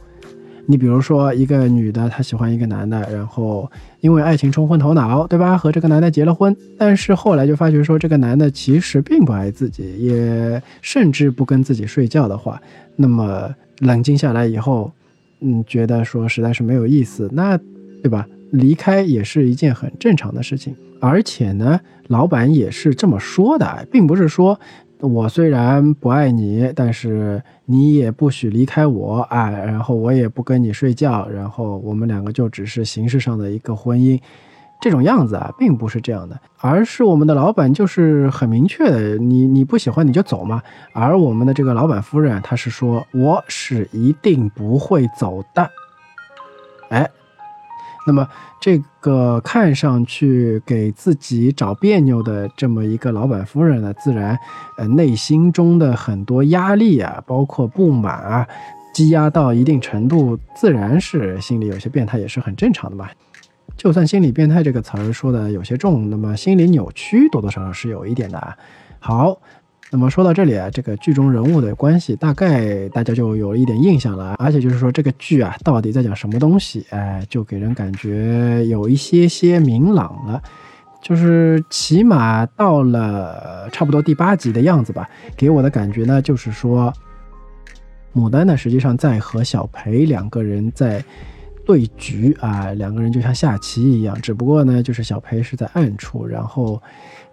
[0.71, 5.57] 你比如说一个女的，她喜欢一个男的，然后因为爱情冲昏头脑，对吧？
[5.57, 12.61] 和这个男的结了婚，但是后来就发觉说这个男的其实并不爱自己，也甚至不跟自己睡觉的话，
[12.97, 14.93] 那么冷静下来以后，
[15.41, 17.59] 嗯，觉得说实在是没有意思，那
[18.03, 18.27] 对吧？
[18.51, 24.61] 离开也是一件很正常的事情，而且呢，老板也是这么说的，并不是说。
[25.01, 29.49] 我虽然不爱你，但是你也不许离开我啊！
[29.49, 34.21] 然后我也不跟你睡觉，然后我们两个就只是形式上的一个婚姻，
[34.81, 40.61] 这种样子啊，并不是这样的，而是我们的老板就是很明确的，你你不喜欢你就走嘛。
[40.93, 45.71] 而我们的这个老板夫人，她是说我是一定不会走的，
[46.91, 47.09] 哎。
[48.09, 48.27] 那么，
[48.59, 54.39] 这个看上去给自己找别扭的这么一个老板夫人呢，自然，
[54.79, 58.49] 呃，内心中的很多压力啊，包括不满啊，
[58.95, 63.11] 积压到一定程度，自然是心里有些变态，也是很正常的嘛。
[63.77, 68.57] 就算心理变态这个词儿说的有些重，那么心理扭曲多多少少是有一点的啊。
[68.99, 69.39] 好。
[69.91, 80.43] 那么说到这里啊，这个剧中人物的关系大概大家就有了一点印象了，而且就是说这个剧啊到底在讲什么东西，哎，就给人感觉有一些些明朗了，
[81.01, 86.93] 就是起码到了差不多第八集的样子吧，给我的感觉呢就是说，
[88.15, 91.03] 牡丹呢实际上在和小裴两个人在
[91.69, 96.83] 对局啊，两个人就像下棋一样，只不过呢就是小裴是在暗处，然后。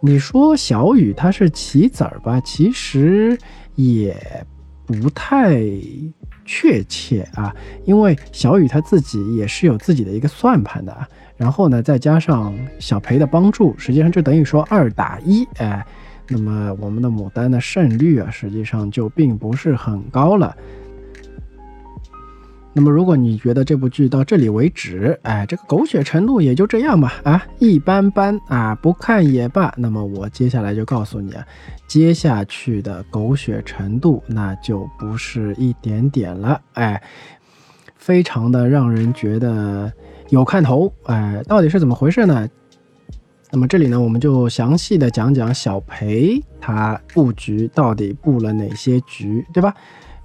[0.01, 2.39] 你说小雨他是棋子儿吧？
[2.41, 3.35] 其实
[3.73, 4.15] 也
[4.85, 5.57] 不太
[6.43, 11.07] 确切啊，因为小雨他自己也是有自己的一个算盘的啊。
[11.37, 15.83] 然后呢，再加上小裴的帮助，实际上就等于说二打一，哎，
[16.27, 20.55] 那么我们的牡丹的胜率啊，实际上就并不是很高了。
[22.77, 29.73] 那么，如果你觉得这部剧到这里为止，哎，这个狗血程度也就这样吧，啊，一般般啊，不看也罢。
[29.77, 31.45] 那么我接下来就告诉你啊，
[31.87, 37.01] 接下去的狗血程度那就不是一点点了，哎，
[37.95, 39.89] 非常的让人觉得
[40.27, 42.45] 有看头，哎，到底是怎么回事呢？
[43.51, 49.73] 那么这里呢，我们就详细的讲讲小裴他布局到底布了哪些局，对吧？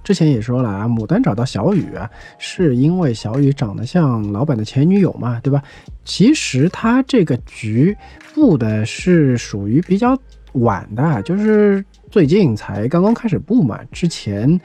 [0.03, 5.61] 之前也说了啊，牡丹找到小雨啊，是因为小雨长得像老板的前女友嘛，对吧？
[6.03, 7.95] 其实他这个局
[8.33, 10.17] 布的是属于比较
[10.53, 13.79] 晚的，就是最近才刚刚开始布嘛。
[13.91, 14.59] 之前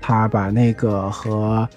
[0.00, 1.68] 他把那个和。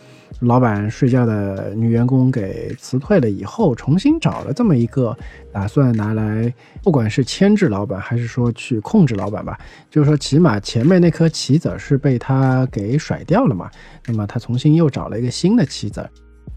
[0.42, 5.18] 老板睡觉的女员工给辞退了以后，重新找了这么一个，
[5.52, 9.58] 打算拿来，不管是牵制老板，还是说去控制老板吧，
[9.90, 13.72] 就是说起码前面那颗棋子是被他给甩掉了嘛，
[14.06, 16.08] 那么他重新又找了一个新的棋子。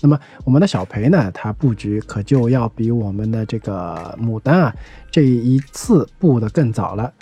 [0.00, 4.74] 那么我们的小裴呢，他布局可就要比我们的这个牡丹啊，
[5.10, 7.12] 这一次布的更早了。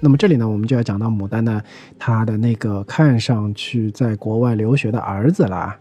[0.00, 1.62] 那么这里呢，我们就要讲到牡丹呢，
[1.96, 5.76] 他的那个看上去在国外留学的儿子了。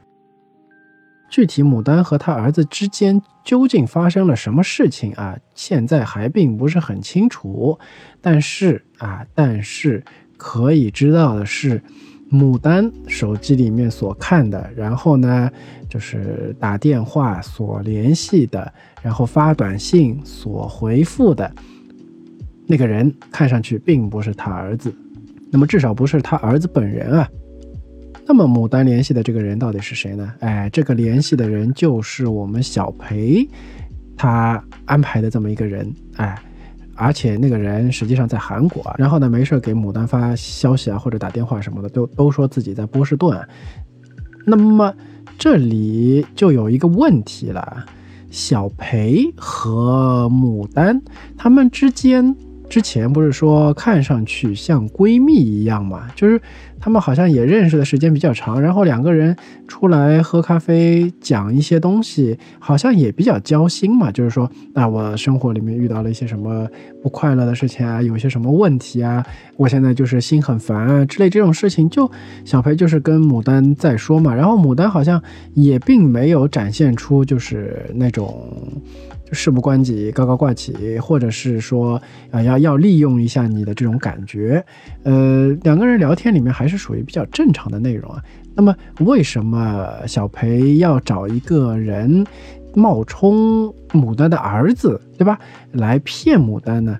[1.32, 5.36] 具体牡丹和他儿子之间究竟发生了什么事情啊？
[5.56, 7.80] 现在还并不是很清楚。
[8.20, 10.04] 但是啊，但是
[10.36, 11.82] 可以知道的是，
[12.30, 15.50] 牡丹手机里面所看的，然后呢，
[15.88, 21.50] 就是打电话所联系的，然后发短信所回复的
[22.68, 24.94] 那个人，看上去并不是他儿子。
[25.50, 27.30] 那么至少不是他儿子本人啊。
[28.32, 30.32] 那么牡丹联系的这个人到底是谁呢？
[30.40, 33.46] 哎，这个联系的人就是我们小裴，
[34.16, 35.94] 他安排的这么一个人。
[36.16, 36.42] 哎，
[36.96, 43.38] 而且那个人实际上在韩国，然后呢没事给牡丹发消息啊，或者打电话什么的，都都说自己在波士顿。
[44.46, 44.96] 那么
[45.38, 47.86] 这里就有一个问题了，
[48.30, 51.02] 小裴和牡丹
[51.38, 52.34] 他们之间。
[52.72, 56.08] 之前不是说看上去像闺蜜一样嘛？
[56.16, 56.42] 就是
[56.80, 59.36] 他们好像也认识的时间比较长，然后两个人
[59.68, 64.10] 出来喝咖啡，讲一些东西，好像也比较交心嘛。
[64.10, 66.66] 就是说，那我生活里面遇到了一些什么
[67.04, 69.22] 不快乐的事情啊，有些什么问题啊，
[69.58, 72.10] 我现在就是心很烦啊之类这种事情，就
[72.46, 75.22] 小裴就是跟牡丹在说嘛，然后牡丹好像
[75.56, 78.48] 也并没有展现出就是那种。
[79.32, 82.02] 事不关己，高高挂起，或者是说
[82.32, 84.64] 啊，要要利用一下你的这种感觉，
[85.04, 88.24] 呃，两个人聊天里面还是属于比较正常的内容啊。
[88.54, 92.26] 那么为什么小裴要找一个人
[92.74, 95.40] 冒充牡丹的儿子，对吧，
[95.72, 96.98] 来骗牡丹呢？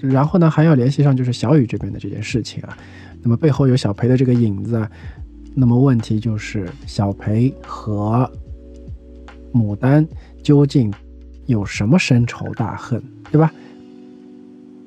[0.00, 2.76] 然后呢，还要联系上就是小雨这边的这件事情啊。
[3.22, 4.90] 那么背后有小裴的这个影子啊。
[5.54, 8.28] 那么问题就是小裴和
[9.52, 10.04] 牡丹
[10.42, 10.92] 究竟
[11.46, 13.52] 有什么深仇大恨，对吧？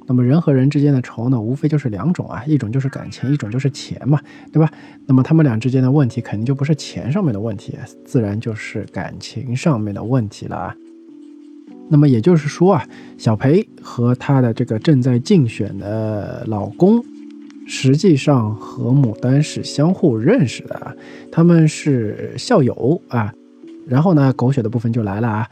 [0.10, 4.20] 那么人和人之间的仇呢，无非就是两种啊，一种就是感情，一种就是钱嘛，
[4.54, 4.72] 对吧？
[5.06, 10.76] 那么他们俩之间的问题肯定就不是钱上面的问题，自然就是感情上面的问题了啊。
[11.90, 12.88] 那么也就是说啊，
[13.18, 17.04] 小裴和她的这个正在竞选的老公，
[17.68, 20.94] 实际上和牡丹是相互认识的啊，
[21.30, 23.34] 他们是校友啊。
[23.86, 25.48] 然后呢，狗血的部分就来了啊。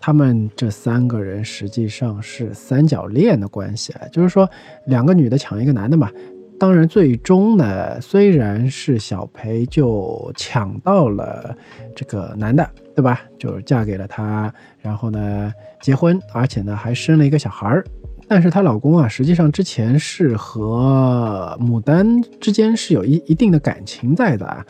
[0.00, 4.48] 他们这三个人实际上是三角恋的关系啊，就是说
[4.86, 6.10] 两个女的抢一个男的嘛。
[6.58, 11.56] 当然，最终呢，虽然是小裴就抢到了
[11.96, 13.22] 这个男的，对吧？
[13.38, 17.84] 就是嫁给了他，然后呢结婚，而且呢还生了一个小孩儿。
[18.28, 24.64] 但是她老公啊，实际上之前是和牡丹之间是有一一定的感情在的啊。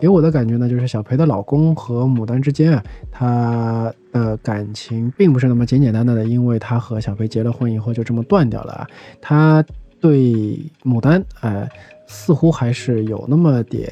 [0.00, 8.86] 给我的感觉呢，就是小裴的老公和牡丹之间啊，他的感情并不是那么简简单单的，因为他和小裴结了婚以后就这么断掉了啊。
[9.20, 9.64] 他
[10.00, 11.68] 对牡丹，哎，
[12.06, 13.90] 似乎还是有那么点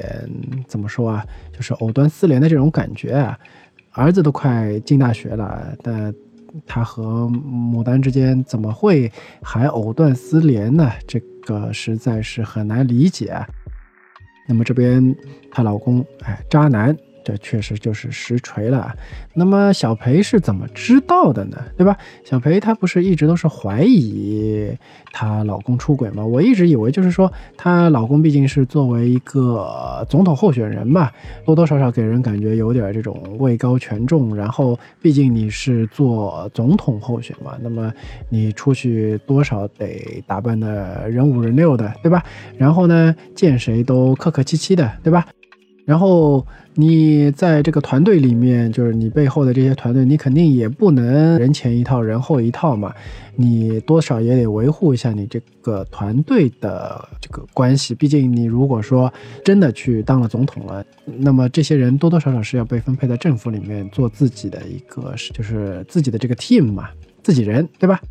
[0.65, 3.37] 怎么说啊，就是藕断丝连的这种感觉啊。
[3.91, 6.13] 儿子都快进大学了，但
[6.65, 10.89] 他和牡丹之间怎么会还藕断丝连呢？
[11.05, 13.35] 这个实在是很难理解。
[14.47, 15.15] 那么这边
[15.51, 16.97] 她老公，哎，渣男。
[17.27, 18.95] 这确实就是实锤了。
[19.33, 21.57] 那么小裴是怎么知道的呢？
[21.75, 21.97] 对吧？
[22.23, 24.71] 小裴她不是一直都是怀疑
[25.11, 26.25] 她老公出轨吗？
[26.25, 31.11] 我一直以为就是说她老公毕竟是作为一个总统候选人嘛，
[31.45, 34.33] 多多少少给人感觉有点这种位高权重。
[34.33, 37.91] 然后毕竟你是做总统候选嘛，那么
[38.29, 42.23] 你出去多少得打扮的人五人六的，对吧？
[42.57, 45.27] 然后呢，见谁都客客气气的，对吧？
[45.87, 52.93] 然后你在这个团队里面，就是你背后的这些团队，你肯定也不能人前一套，人后一套嘛。
[53.37, 57.95] 你多少也得维护一下你这个团队的这个关系。
[57.95, 59.11] 毕竟你如果说
[59.45, 66.89] 真的去当了总统了，那么这些人多多少少是要被分配在政府里面做自己的一个，就是自己的这个 team 嘛，
[67.23, 68.01] 自己人，对吧？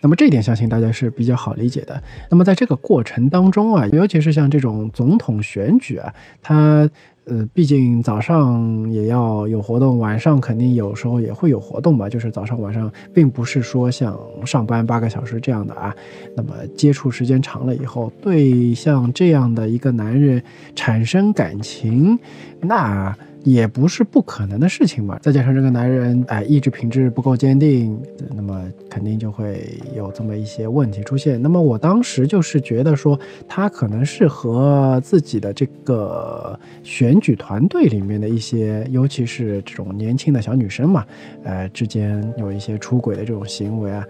[0.00, 2.02] 那么这一点相信大家是比较好理解的。
[2.30, 6.88] 那么在这个过程当中啊，尤其是像这种总统选举啊，它
[7.24, 12.08] 呃，毕竟早上也要有活动，晚上肯定有时候也会有活动吧。
[12.08, 15.94] 就是早上晚上，并不是说像上班八个小时这样的啊。
[16.34, 20.42] 那么接触时间长了以后，对像这样的一个男人
[20.74, 22.18] 产生感情，
[22.60, 23.16] 那。
[23.42, 27.98] 也不是不可能的事情嘛，再加上这个男人哎意志品质不够坚定，
[28.34, 31.40] 那么肯定就会有这么一些问题出现。
[31.40, 33.18] 那么我当时就是觉得说，
[33.48, 41.06] 他可能是和自己的这个选举团队里面的一些，尤其是这种年轻的小女生嘛，
[41.44, 44.04] 呃之间有一些出轨的这种行为啊。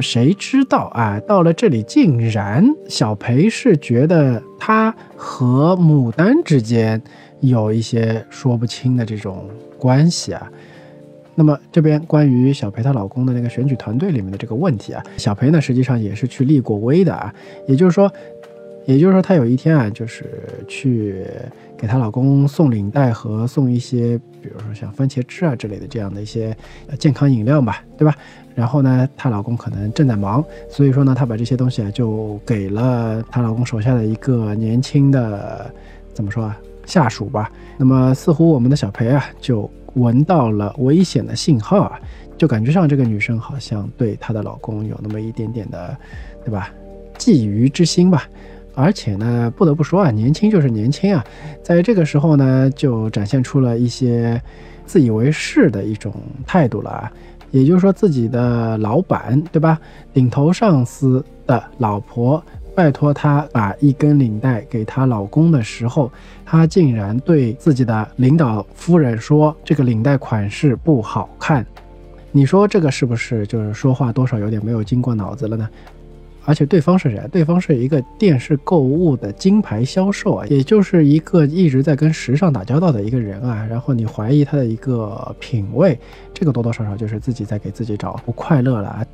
[0.00, 7.02] 谁知道啊，到了这里竟然小裴是觉得他和牡丹之间。
[7.40, 10.50] 有一些说不清的这种关系啊，
[11.36, 17.32] 那么这边关于小裴她老公的那个选举团队里面的这个问题啊，小裴呢实际上也是去立过威的啊，
[17.68, 18.12] 也就是说，
[18.88, 20.24] 也就是说她有一天啊，就是
[20.66, 21.22] 去
[21.76, 26.56] 给她老公送领带和送一些，比如说像番茄汁啊之类的这样的一些
[26.98, 28.16] 健康饮料吧，对吧？
[28.54, 35.70] 然后呢，她老公可能正在忙，所以说呢，她把这些东西啊就给了她老公手下的一个年轻的，
[36.14, 36.58] 怎么说啊？
[36.86, 42.00] 下属吧，那么似乎我们的小裴啊，就闻到了危险的信号啊，
[42.38, 45.94] 就感觉上这个女生好像对她的老公有那么一点点的，
[46.42, 46.72] 对吧？
[47.18, 48.26] 觊觎之心吧。
[48.78, 51.24] 而且呢，不得不说啊，年轻就是年轻啊，
[51.64, 54.40] 在这个时候呢，就展现出了一些
[54.86, 56.14] 自以为是的一种
[56.46, 57.12] 态度了啊。
[57.50, 59.80] 也就是说，自己的老板，对吧？
[60.12, 62.40] 顶头上司的老婆。
[62.74, 66.12] 拜托她把一根领带给她老公的时候，
[66.44, 71.66] 她竟然对自己的领导夫人说：“这个领带款式不好看。”
[72.30, 75.68] 你说这个是不是就是说话多少有点没有经过脑子了呢？
[76.48, 77.20] 而且对方是谁？
[77.30, 83.66] 对方是一个电视购物的金牌销售啊，也就是一个一直在跟时尚打交道的一个人啊。
[83.68, 85.98] 然后你怀疑他的一个品味，
[86.32, 89.06] 这个多多少少就是自己在给自己找不快乐了啊。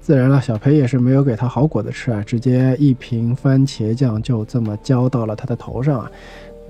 [0.00, 6.10] 自然了，小裴也是没有给他好果子吃啊，直接一瓶番茄酱就这么浇到了他的头上啊。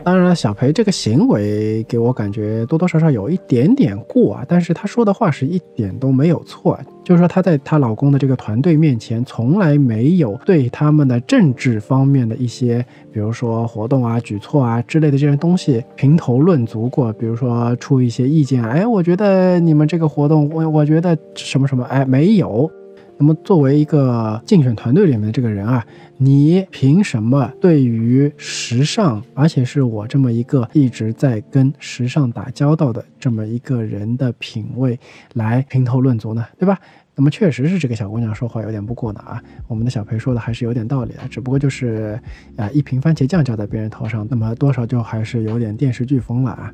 [0.02, 22.70] 当然了，小裴这个行为给我感觉多多少少有一点点过啊，但是她说的话是一点都没有错，就是说她在她老公的这个团队面前，从来没有对他们的政治方面的一些，比如说活动啊、举措啊之类的这些东西评头论足过，比如说出一些意见，哎，我觉得你们这个活动，我我觉得什么什么，哎，没有。
[23.20, 34.98] 那么作为一个竞选团队里面的这个人啊，你凭什么对于时尚，而且是我这么一个一直在跟时尚打交道的这么一个人的品味
[35.34, 36.46] 来评头论足呢？
[36.58, 36.80] 对吧？
[37.14, 39.42] 那么确实是这个小姑娘说话有点不过呢啊。
[39.68, 42.18] 我们的小裴说的还是有点道理的，只不过就是
[42.56, 46.72] 啊一瓶番茄酱浇在别人头上，那么多少就还是有点电视剧风了啊。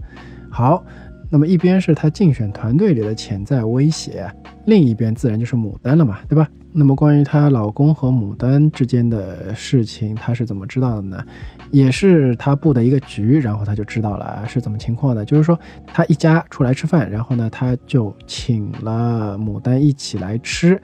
[0.48, 0.84] 好。
[1.28, 4.30] 那么一边是他竞选团队里的潜在威胁，
[4.66, 6.48] 另一边自然就是牡丹了嘛，对吧？
[6.78, 11.24] 那么关于她老公和牡丹之间的事情，她是怎么知道的呢？
[11.70, 15.24] 也是她布的一个局，然后她就知道了是怎么情况的。
[15.24, 20.80] 就是说，她一家出来吃饭，然后呢，她就请了牡丹一起来吃。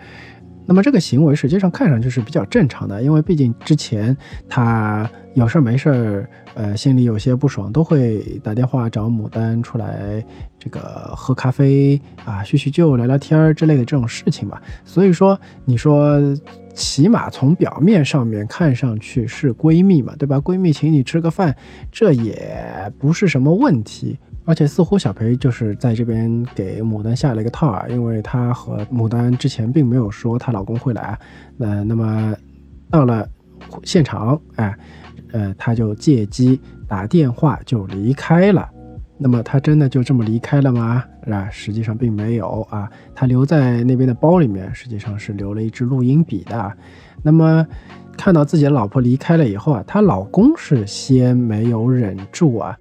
[0.66, 4.16] 那么这个行为实际上看上去是比较正常的，因为毕竟之前
[4.48, 10.24] 他有事儿没事儿，呃，心里有些不爽，都会打电话找牡丹出来，
[10.58, 10.80] 这个
[11.16, 14.62] 喝咖啡啊，叙叙旧、聊聊天儿之类的这种事情吧。
[14.84, 16.20] 所以说，你说
[16.74, 20.36] 起码从表面上面看上去是闺蜜嘛，对吧？
[20.38, 21.54] 闺蜜请你吃个饭，
[21.90, 24.18] 这也不是什么问题。
[24.44, 31.18] 而且似乎小裴就是在这边给牡丹下了一个套啊，因为她和牡丹之前并没有说她老公会来，
[31.58, 32.34] 呃，那么
[32.90, 33.28] 到了
[33.84, 34.76] 现场，哎，
[35.30, 38.68] 呃，她就借机打电话就离开了。
[39.16, 41.04] 那么她真的就这么离开了吗？
[41.30, 46.76] 啊，实际上并没有啊，她留在那边的包里面实际上是留了一支录音笔的。
[47.22, 47.64] 那么
[48.16, 52.76] 看到自己的老婆离开了以后啊，她老公是先没有忍住啊。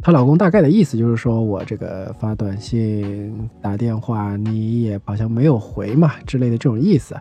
[0.00, 7.16] 她老公大概的意思就是说，我这个发短信、打电话，你也好像没有回嘛之类的这种意思。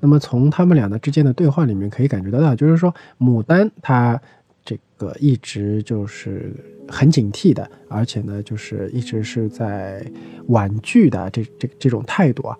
[0.00, 4.20] 那么从他们俩的之间的对话里面可以感觉得到，就是说牡丹她
[4.64, 6.54] 这个一直就是
[6.88, 10.04] 很警惕的，而且呢就是一直是在
[10.48, 12.56] 婉拒的这这这种态度啊。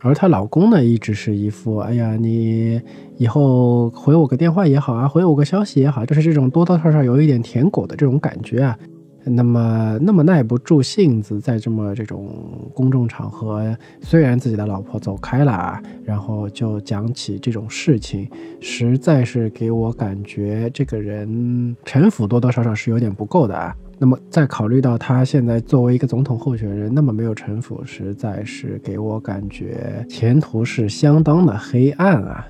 [0.00, 2.80] 而她老公呢一直是一副，哎呀，你
[3.16, 8.78] 以后回我个电话也好啊，回我个消息也好，就是这种多多少少有一点舔狗的这种感觉啊。
[9.24, 12.28] 那么，那么耐不住性子，在这么这种
[12.72, 18.26] 公众场合，虽然自己的老婆走开了，然后就讲起这种事情，
[18.60, 23.76] 实在是给我感觉这个人城府多多少少是有点不够的啊。
[23.98, 32.46] 那么，再考虑到他现在作为一个总统候选人，那么没有城府，实在是给我感觉前途是相当的黑暗啊。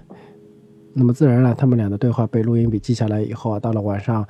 [0.93, 4.25] 那么自然了，他们俩的对话被录音笔记下来以后啊，到了晚上。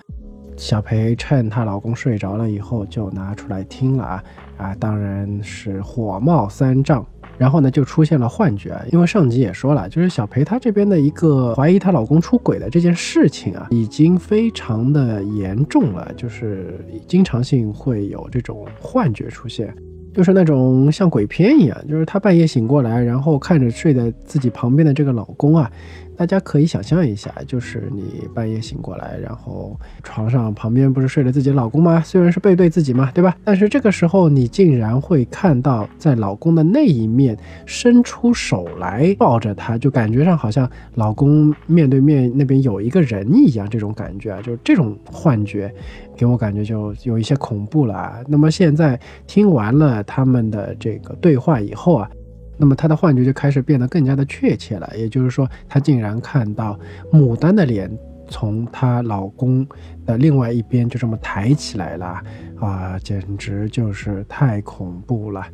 [0.59, 4.25] 小裴趁她老公睡着了以后，就拿出来听了啊
[4.57, 7.07] 啊，当然是火冒三丈，
[7.39, 19.73] 然后呢就出现了幻觉，因为上集也说了，就是小裴她这边的一个怀疑她老公出轨的这件事情啊，已经非常的严重了，就是经常性会有这种幻觉出现。
[20.15, 25.71] 就是那种像鬼片一样，就是她半夜醒过来，然后看着睡在自己旁边的这个老公啊，
[26.19, 32.03] 大家可以想象一下，就是你半夜醒过来，然后床上旁边不是睡着自己老公吗？
[32.05, 33.37] 虽然是背对自己嘛，对吧？
[33.45, 45.73] 但是这个时候你竟然会看到在老公的那一面伸出手来抱着他，就感觉上好像老公面对面那边有一个人一样，这种感觉啊，就是这种幻觉。
[46.17, 48.25] 给我感觉就有一些恐怖了。
[48.27, 48.99] 那么现在
[49.29, 52.11] 听完了他们的这个对话以后啊，
[52.59, 54.91] 那么他的幻觉就开始变得更加的确切了。
[54.97, 56.79] 也就是说，他竟然看到
[57.13, 57.91] 牡丹的脸
[58.29, 59.67] 从她老公
[60.05, 62.23] 的另外一边就这么抬起来了
[62.61, 65.47] 啊，简直就是太恐怖了。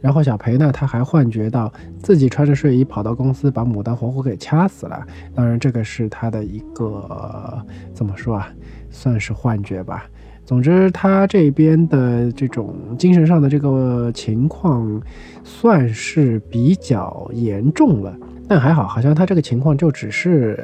[0.00, 1.72] 然后小裴呢，他还幻觉到
[2.02, 5.06] 自己穿着睡衣跑到公司，把牡丹活活给掐死了。
[5.32, 7.64] 当然，这个是他的一个
[7.94, 8.48] 怎么说啊？
[8.90, 10.04] 算是幻觉吧。
[10.44, 15.00] 总之，他这边的这种精神上的这个情况，
[15.44, 18.14] 算是比较严重了。
[18.48, 20.62] 但还好，好像他这个情况就只是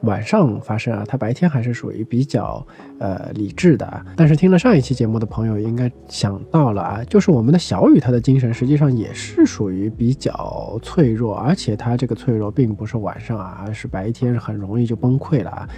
[0.00, 2.66] 晚上发生啊，他白天还是属于比较
[2.98, 4.02] 呃理智的。
[4.16, 15.68] 但是听了上一期节目的朋友应该想到了啊，就是我们的小雨，他的精神实际上也是属于比较脆弱，而且他这个脆弱并不是晚上啊，而是白天很容易就崩溃了啊。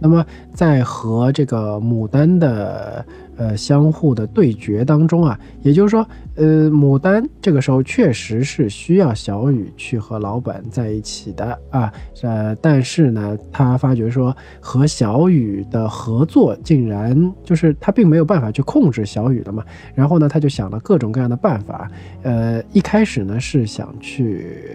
[0.00, 3.04] 那么在和这个牡丹的
[3.36, 11.92] 呃相互的对决当中啊，也就是说，呃，牡丹这个时候确实是需要小雨去和老板在一起的啊，
[12.22, 19.62] 呃，但是呢，他发觉说和小雨的合作竟然就是他并没有办法去控制小雨的嘛，
[19.94, 21.90] 然后呢，他就想了各种各样的办法，
[22.22, 24.70] 呃，一开始呢是想去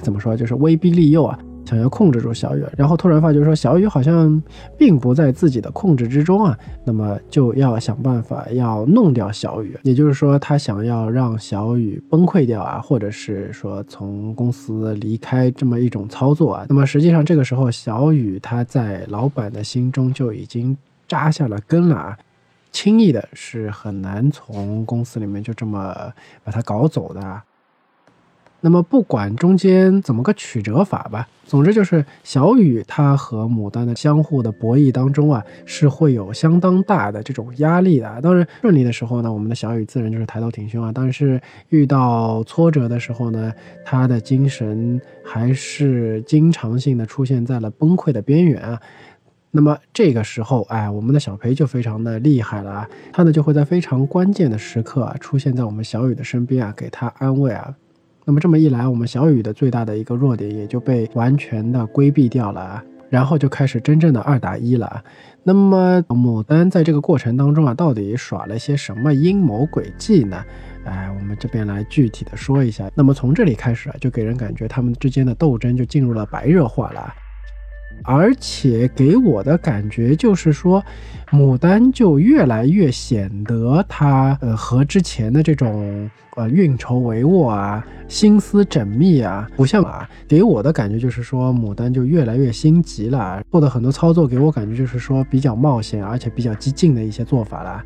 [0.00, 1.38] 怎么说，就是威逼利诱啊。
[1.70, 4.42] 想要控制住小雨，然后突然发觉说小雨好像
[4.76, 16.66] 并不在自己的控制之中啊，那么就要想办法要弄掉小雨，也就是说他想要让小雨崩溃掉啊，或者是说从公司离开这么一种操作啊。
[16.68, 22.18] 那么实际上这个时候小雨他在老板的心中就已经扎下了根了啊，
[22.72, 25.94] 轻易的是很难从公司里面就这么
[26.42, 27.42] 把他搞走的。
[28.62, 38.20] 那么不管中间怎么个曲折法吧，总之就是小雨他和牡丹的相互的博弈当中啊，是会有相当大的这种压力的。
[38.20, 41.40] 当然顺利的时候呢，我们的小雨自然就是抬头挺胸啊；但是
[41.70, 43.52] 遇到挫折的时候呢，
[43.84, 48.80] 他的精神还是经常性的出现在了崩溃的边缘啊。
[49.52, 57.74] 那么这个时候，哎，我们的小裴就非常的厉害了啊，他呢就会在非常关键的时刻啊，出现在我们小雨的身边啊，给他安慰啊。
[58.24, 65.02] 那么这么一来，我们小雨的最大的一个弱点也就被完全的规避掉了，然后就开始真正的二打一了。
[65.42, 70.44] 那么牡丹在这个过程当中啊，到底耍了些什么阴谋诡计呢？
[70.84, 72.90] 哎，我们这边来具体的说一下。
[72.94, 77.12] 那么从这里开始啊，就给人感觉他们之间的斗争就进入了白热化了。
[78.02, 80.82] 而且给我的感觉就是说，
[81.30, 90.08] 牡丹就越来越显得她呃和之前的这种呃运筹帷幄啊、心思缜密啊不像啊。
[90.26, 97.84] 给我的感觉就是说，牡丹就越来越心急了，做的很多操作给我感觉就是说比较冒险，而且比较激进的一些做法了。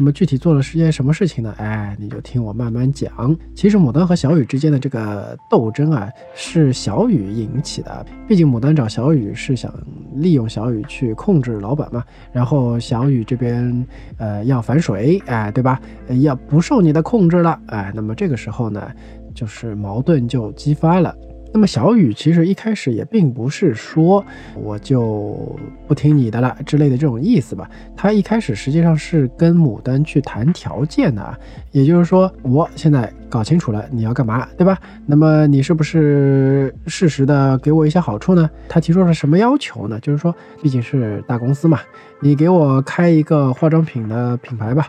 [0.00, 1.54] 那么具体做了是些什么事情呢？
[1.58, 3.36] 哎，你就听我慢慢讲。
[3.54, 8.06] 其实牡丹和小雨之间的这个斗争啊，是小雨引起的。
[8.26, 9.70] 毕竟牡丹找小雨是想
[10.14, 13.86] 利用小雨去控制老板嘛，然后小雨这边
[14.16, 15.78] 呃要反水，哎，对吧？
[16.22, 18.90] 要不受你的控制了，哎，那么这个时候呢，
[19.34, 21.14] 就是矛盾就激发了。
[21.52, 24.24] 那么小雨其实一开始也并不是说
[24.54, 31.38] 我就不听你的了之类的这种意思吧，他一开始实际上是跟牡丹去谈条件的，
[31.72, 34.78] 也就是说我现在搞清楚了你要干嘛，对吧？
[35.06, 38.48] 那么你是不是适时的给我一些好处呢？
[38.68, 39.98] 他提出了什么要求呢？
[40.00, 41.80] 就是说毕竟是大公司嘛，
[42.20, 44.88] 你给我开一个化妆品的品牌吧，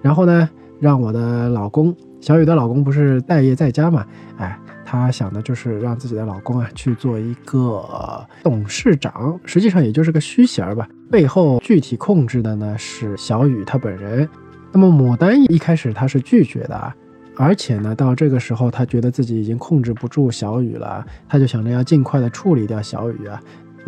[0.00, 0.48] 然后呢
[0.80, 4.06] 让我的老公小雨的老公不是待业在家嘛，
[4.38, 4.58] 哎。
[4.90, 10.88] 她想的就是让自己的老公啊去做一个董事长，实际上也就是个虚衔儿吧。
[11.10, 14.26] 背后具体控制的呢是小雨她本人。
[14.72, 16.96] 那么牡丹一开始她是拒绝的啊，
[17.36, 23.38] 而且呢到这个时候她觉得自己已经控制不住小雨了，她就想着要尽快的处理掉小雨啊。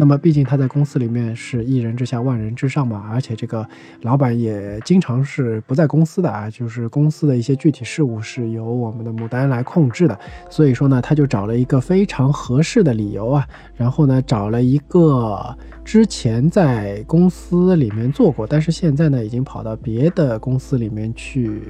[0.01, 3.69] 那么，毕竟他在公司里面是一人之下万人之上嘛，而且这个
[4.01, 10.19] 老板也经常是不在公司的啊，就是公司的一些具体事务是由我们的牡丹来控制的。
[10.49, 13.47] 所以说呢，他就找了一个非常合适的理由啊，
[13.77, 21.61] 然后呢，找了一个之前在公司里面做过，但是现在呢，已经跑到别的公司里面去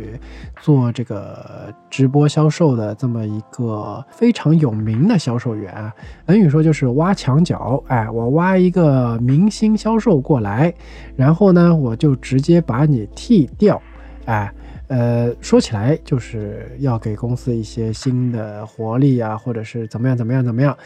[0.62, 5.92] 做这个直播销售的这么一个非常有名的销售员啊，
[6.24, 8.08] 等于说就是挖墙脚，哎。
[8.19, 10.72] 我我挖一个明星销售过来，
[11.16, 13.80] 然后呢，我就直接把你替掉，
[14.26, 14.52] 哎，
[14.88, 20.76] 呃，说起来就是要给公司一些新的活力啊，或者是怎么样怎么样怎么样，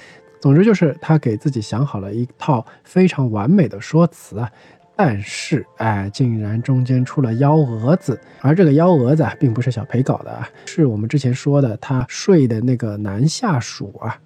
[0.40, 4.48] 总之就是他给自己想好了一套非常完美的说辞啊，
[4.94, 14.16] 但是哎，竟然中间出了幺蛾子，而这个幺蛾子啊，并不是小裴搞的啊，是我们之前说的他睡的那个男下属啊，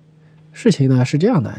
[0.52, 1.50] 事情呢是这样的。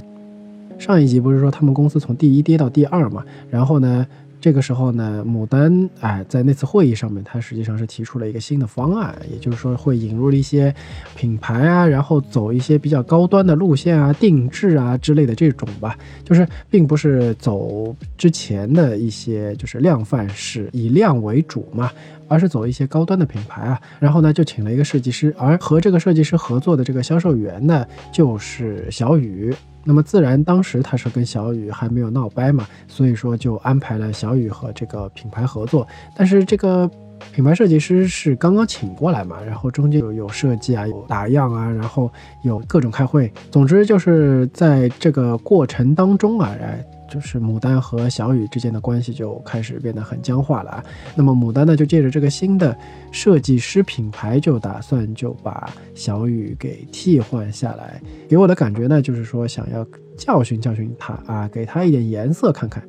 [0.79, 3.23] 上一集不是说他们公司从第一跌到第二嘛？
[3.51, 4.07] 然后呢，
[4.39, 10.73] 这个时候呢，牡丹哎，在那次会议上面，他实际上是提出了一个新的方案，也就是说会引入了一些
[11.17, 21.91] 品牌啊，然后走一些比较高端的路线啊，定制啊之类的这种吧，就是并不是走之前的一些就是量贩式以量为主嘛，
[22.29, 23.79] 而是走一些高端的品牌啊。
[23.99, 29.53] 然后呢，就请了一个设计师，而和这个设计师合作的这个销售员呢，就是小雨。
[29.89, 35.87] 那么自然，当时他是跟小雨还没有闹掰嘛，所以说就安排了小雨和这个品牌合作。
[36.15, 36.87] 但是这个
[37.33, 42.07] 品牌设计师是刚刚请过来嘛，然后中间有有设计啊，有打样啊，然后
[42.43, 43.33] 有各种开会。
[43.49, 50.83] 总之就是在这个过程当中啊，哎，就是牡丹和小雨之间的关系就开始变得很僵化了啊。
[51.15, 52.77] 那么牡丹呢，就借着这个新的
[53.11, 58.01] 设计师品牌，就打算就把小雨给替换下来。
[58.27, 59.85] 给我的感觉呢，就是说想要
[60.15, 62.81] 教训教训他啊，给他一点颜色看看。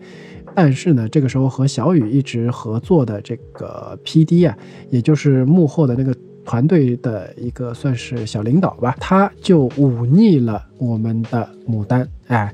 [0.55, 4.57] 但是呢，这个时候和小雨一直合作的这个 P.D 啊，
[4.91, 6.14] 也就是幕后的那个
[6.45, 12.53] 团队的一个算是小领导吧，他就忤逆了我们的牡丹，哎。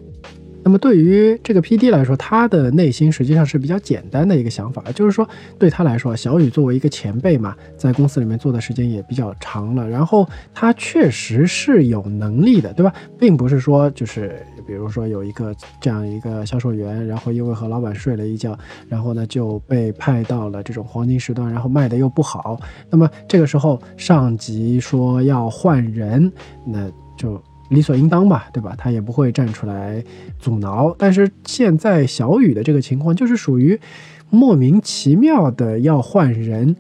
[0.67, 5.25] 那么对于这个 P.D 来说，他的内心实际上是比较简单的一个想法，就是说
[5.61, 12.93] 对他来说，小雨作为一个前辈嘛，在公司里面做的时间也比较长了，然后他确实是有能力的，对吧？
[13.17, 18.59] 并不是说就是比如说有一个这样一个销售员，然后因为和老板睡了一觉，
[18.89, 22.61] 然后呢就被派到了这种黄金时段，然后卖的又不好，
[22.91, 26.33] 那么这个时候上级说要换人，
[26.67, 27.41] 那就。
[27.69, 28.75] 理所应当吧，对吧？
[28.79, 30.03] 他也不会站出来
[30.39, 30.95] 阻挠。
[30.99, 33.79] 但是现在小雨的这个情况就是属于
[34.31, 36.77] 莫名其妙的要换人，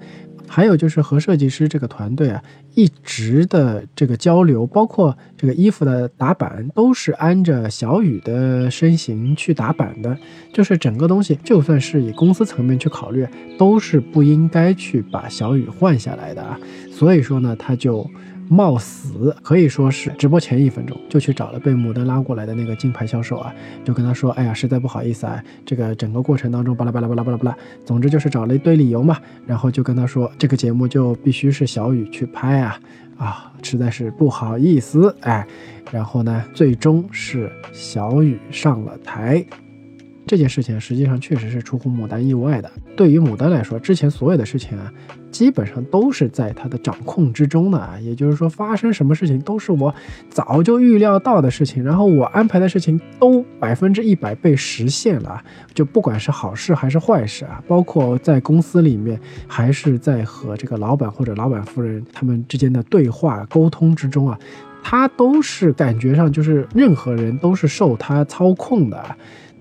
[0.47, 2.43] 还有就是和设计师这个团队啊
[2.75, 10.17] 一直的这个交流，包括这个衣服的打版都是按着小雨的身形去打版的，
[10.53, 13.27] 就是整个东西就算是以公司层面去考虑，
[13.59, 16.59] 都是不应该去把小雨换下来的啊。
[16.93, 18.09] 所以说呢，他就。
[18.49, 32.81] 冒死可以说是直播前一分钟就去找了被牡丹拉过来的那个金牌销售啊，就跟他说：“哎呀，实在不好意思啊，这个整个过程当中巴拉巴拉巴拉巴拉巴拉，总之就是找了一堆理由嘛。”然后就跟他说：“这个节目就必须是小雨去拍啊，
[33.17, 35.47] 啊，实在是不好意思，哎。”
[35.93, 39.45] 然后呢，最终是小雨上了台。
[40.27, 42.69] 这件事情实际上确实是出乎牡丹意外的。
[42.97, 44.93] 对于牡丹来说，之前所有的事情啊，
[45.31, 47.97] 基本上都是在她的掌控之中的啊。
[48.01, 49.95] 也就是说，发生什么事情都是我
[50.29, 55.41] 早就预料到的事情，然后我安排的事情都百分之一百被实现了。
[55.73, 64.37] 就不管是好事还是坏事啊，包括在公司里面，还是在和这个老板或者老板夫人他们之间的对话沟通之中啊，
[64.83, 69.17] 他都是感觉上就是任何人都是受他操控的。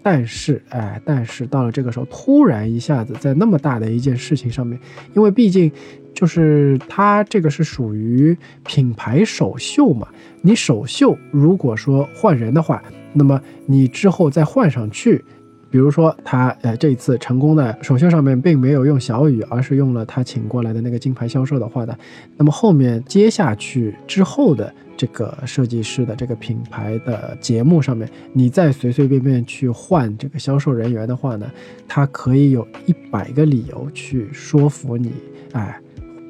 [0.07, 4.79] 但是，哎，但是到了这个时候，突然一下子在那么大的一件事情上面，
[5.15, 5.71] 因为毕竟
[6.13, 10.07] 就是它这个是属于品牌首秀嘛，
[10.43, 12.83] 你首秀如果说换人的话，
[13.13, 15.25] 那么你之后再换上去，
[15.75, 21.93] 比如说他，呃，这一次成功的首秀上面并没有用小雨，而是用了他请过来的那个金牌销售的话呢，
[22.37, 24.73] 那么后面接下去之后的。
[24.97, 31.51] 这个设计师的这个品牌的节目上面，你再随随便便去换这个销售人员的话呢，
[31.85, 35.11] 他可以有一百个理由去说服你，
[35.51, 35.77] 哎，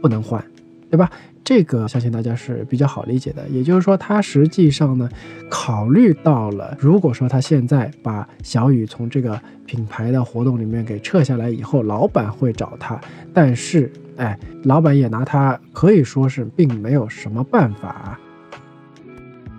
[0.01, 0.43] 不能换，
[0.89, 1.11] 对吧？
[1.45, 3.47] 这个相信大家是比较好理解的。
[3.49, 5.07] 也就是说，他实际上呢，
[5.49, 12.99] 考虑到了，如果说他现在把小雨从这个品牌的活动里面给撤下来以后，老板会找他，
[13.31, 18.19] 但是，哎，老板也拿他可以说是并没有什么办法。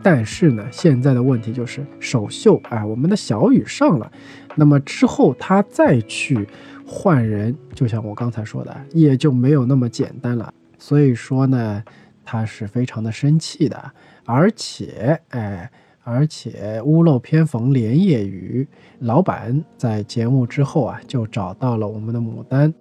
[0.02, 4.10] 但是呢，现在的问题就是首秀，哎，我们的小雨上了，
[4.56, 6.46] 那么之后他再去
[6.84, 10.52] 换人，就像我刚才说的，也就没有那么简单了。
[10.78, 11.82] 所以说呢，
[12.24, 13.92] 他是非常的生气的，
[14.24, 15.70] 而且，哎，
[16.02, 18.66] 而且屋漏偏逢连夜雨，
[19.00, 22.72] 老板在节目之后啊，就找到了我们的牡丹。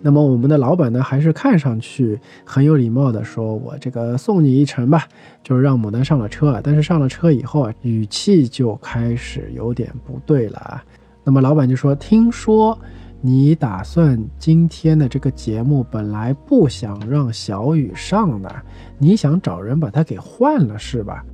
[0.00, 5.08] 那么我们的老板呢，还是看上去很有礼貌的说：“我这个送你一程吧。”
[5.42, 6.60] 就是让牡丹上了车啊。
[6.62, 10.84] 但是上了车以后啊，语气就开始有点不对了啊。
[11.24, 12.78] 那么老板就说：“听说
[13.20, 18.62] 你打算今天的这个节目本来不想让小雨上的，
[18.96, 21.24] 你想找人把他给换了是吧？”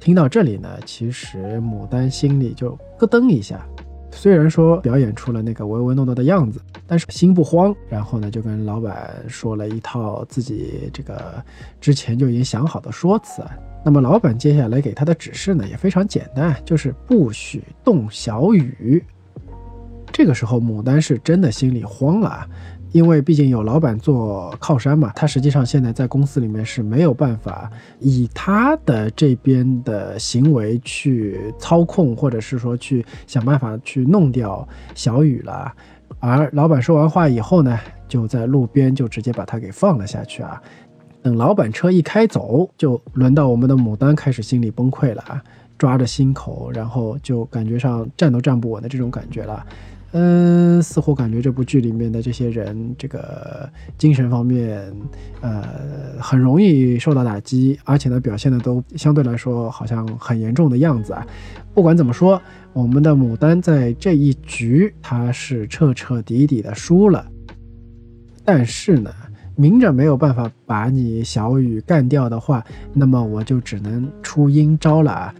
[0.00, 3.66] 听到这里呢，其实牡丹心里就咯噔一下。
[4.10, 7.74] 虽然说表演出了那个唯唯诺诺的样子，但是心不慌。
[7.88, 11.44] 然后呢，就跟老板说了一套自己这个
[11.80, 13.42] 之前就已经想好的说辞。
[13.84, 19.04] 那么老板接下来给他的指示呢，也非常简单，就是不许动小雨。
[20.16, 22.48] 这个时候，牡丹是真的心里慌了。
[22.92, 35.70] 因为毕竟有老板做靠山嘛，他实际上现在在公司里面是没有办法以他的这边的行为去操控，或者是说去想办法去弄掉小雨了。
[36.18, 40.58] 而老板说完话以后呢，就在路边就直接把他给放了下去啊。
[41.20, 45.44] 等老板车一开走，就轮到我们的牡丹开始心理崩溃了啊，
[45.76, 49.62] 抓着心口，然后就感觉上站都站不稳的这种感觉了。
[50.12, 54.80] 嗯，似乎感觉这部剧里面的这些人，这个精神方面，
[55.40, 55.62] 呃，
[56.18, 61.26] 很容易受到打击，而且呢，表现的都相对来说好像很严重的样子啊。
[61.74, 62.40] 不管怎么说，
[62.72, 67.26] 我们的牡丹在这一局他是彻彻底底的输了。
[68.42, 69.10] 但是呢，
[69.54, 75.34] 明着没有办法把你小雨干掉的话，那么我就只能出阴招了啊。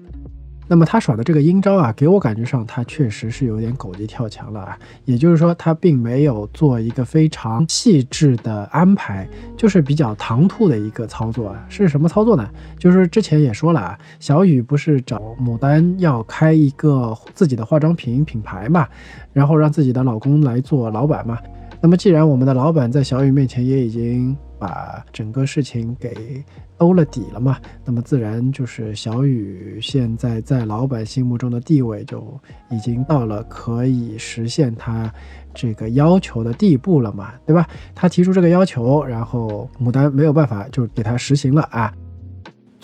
[0.69, 4.79] 那么他耍的这个阴招啊，给我感觉上他确实是有点狗急跳墙了啊。
[5.05, 11.65] 也就是说，他并没有做一个非常细致的安排，就是比较唐突的一个操作啊。
[11.69, 12.49] 是什么操作呢？
[12.79, 18.89] 就是之前也说了啊，小雨不是找牡丹要开一个自己的化妆品品牌嘛，
[19.33, 21.39] 然后让自己的老公来做老板嘛。
[21.81, 26.45] 那么既然我们的老板在小雨面前也已经把整个事情给。
[26.79, 27.59] 兜了底了嘛？
[27.87, 32.39] 那么自然就是小雨现在在老板心目中的地位就
[32.71, 35.11] 已经到了可以实现他
[35.55, 37.67] 这个要求的地步了嘛，对吧？
[37.95, 41.91] 他提出这个要求，然后牡丹没有办法就给他实行了啊。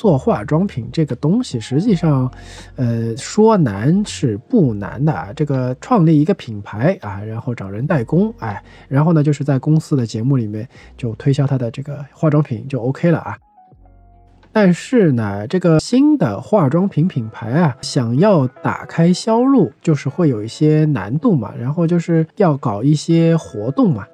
[0.03, 2.29] 做化妆品这个东西，实际上，
[2.75, 5.33] 呃，说难是不难的啊。
[5.33, 13.39] 这个创立一个品牌啊，然后找人代工，哎，然后呢就是在公司的节目里面就推销他的这个化妆品就 OK 了啊。
[14.51, 24.05] 但是呢，这个新的化妆品品牌啊，想要打开销路，就是会有一些难度嘛，然后就是要搞一些活动嘛。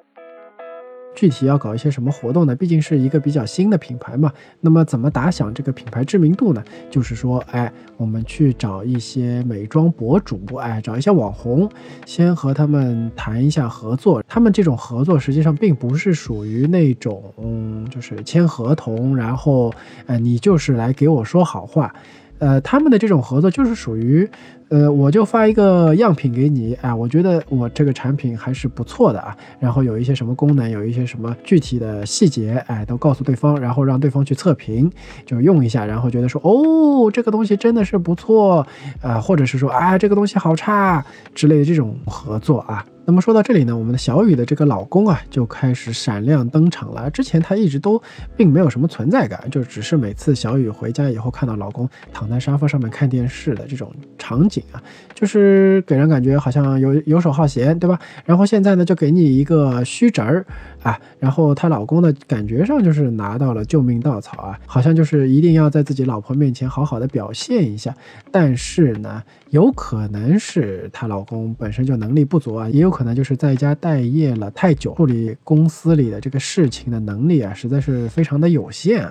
[1.15, 2.55] 具体要搞一些什么活动呢？
[2.55, 4.31] 毕竟是一个比较新的品牌嘛。
[4.61, 6.63] 那么怎么打响这个品牌知名度呢？
[6.89, 11.69] 就是说，哎，我们去找一些美妆博主，哎，找一些网红，
[12.05, 14.23] 先和他们谈一下合作。
[14.27, 19.73] 他们这种合作实际上并不是属于那种，嗯，就是签合同，然后，
[20.05, 21.93] 呃，你就是来给我说好话。
[22.39, 24.29] 呃，他们的这种合作就是属于，
[24.69, 34.91] 呃，我就发一个样品给你，啊，我觉得我这个产品还是不错的啊，然后有一些什么功能，有一些什么具体的细节，哎，都告诉对方，然后让对方去测评，
[35.25, 38.65] 就用一下，然后觉得说，哦，这个东西真的是不错，
[39.01, 42.85] 啊，或者是说，啊，这个东西好差之类的这种合作啊。
[43.09, 47.09] 那么说到这里呢，我们的小雨的这个老公啊，就开始闪亮登场了。
[47.09, 47.99] 之前他一直都
[48.37, 54.77] 并没有什么存在感，就只是每次小雨回家以后看到老公躺在沙发上面看电视的这种场景啊，
[55.15, 57.99] 就是给人感觉好像游游手好闲，对吧？
[58.25, 60.45] 然后现在呢，就给你一个虚侄儿
[60.83, 67.93] 啊，然后她老公呢，感觉上就是拿到了救命稻草啊，好像就是一定要在自己老婆面前好好的表现一下。
[68.31, 73.03] 但是呢，有可能是她老公本身就能力不足啊，也有可。
[73.03, 79.09] 能就是在家待业了太久，处理公司里的这个事情的能力啊，实在是非常的有限。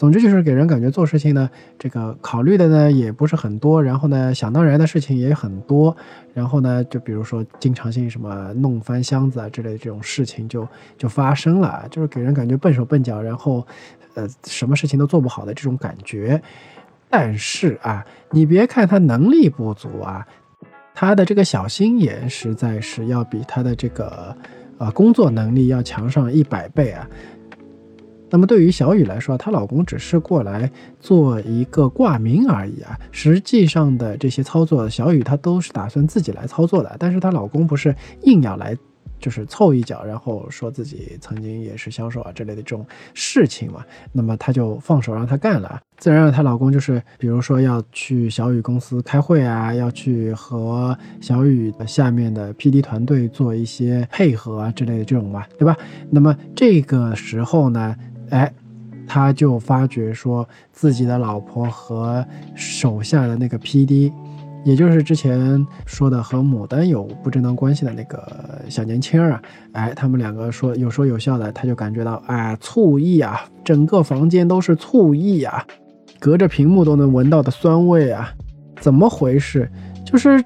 [0.00, 5.94] 总之就是给人感觉做事情呢，这个考虑的呢也不是很多，然后呢想当然的事情也很多，
[6.32, 13.66] 然后呢就比如说经常性什么弄翻箱子啊之类的这种事情就就发生了，就是给人感觉笨手笨脚，然后
[14.14, 16.40] 呃什么事情都做不好的这种感觉。
[17.10, 20.26] 但是啊，你别看他能力不足啊。
[20.94, 24.34] 他的这个小心眼实在是要比他的这个，
[24.78, 27.06] 呃，工作能力要强上一百倍啊。
[28.30, 30.70] 那么对于小雨来说，她老公只是过来
[31.00, 32.98] 做一个挂名而已啊。
[33.12, 36.96] 实际上的这些操作，小雨她都是打算自己来操作的。
[36.98, 38.76] 但是她老公不是硬要来。
[39.18, 55.76] 就是凑一脚，然后说自己曾经也是销售啊之类的这种事情嘛，那么她就放手让他干了，自然让她老公就是比如说要去小雨公司开会啊，要去和小雨下面的 PD 团队做一些配合啊之类的这种嘛，对吧？
[56.08, 57.94] 那么这个时候呢，
[58.30, 58.52] 哎，
[59.06, 62.24] 他就发觉说自己的老婆和
[62.54, 64.12] 手下的那个 PD。
[64.62, 69.40] 也就是之前说的和牡丹有不正当关系的那个小年轻啊，
[69.72, 75.64] 哎，他们两个说有说有笑的，他就感觉到哎醋意啊，整个房间都是醋意啊，
[76.18, 78.30] 隔着屏幕都能闻到的酸味啊，
[78.78, 79.66] 怎么回事？
[80.04, 80.44] 就是，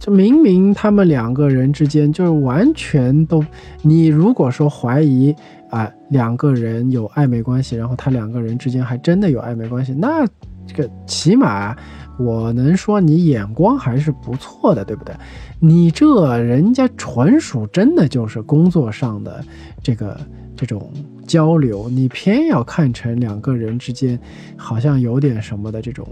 [0.00, 3.44] 就明明他们两个人之间就是完全都，
[3.82, 5.32] 你如果说怀疑
[5.70, 10.26] 啊两个人有暧昧关系，然后他两个人之间还真的有暧昧关系，那
[10.66, 11.76] 这个起码。
[12.18, 15.14] 我能说你眼光还是不错的，对不对？
[15.58, 19.42] 你这人家纯属真的就是工作上的
[19.82, 20.20] 这个
[20.60, 20.92] 这种
[21.26, 24.20] 交流，你偏要看成两个人之间
[24.58, 26.06] 好像有点什么的这种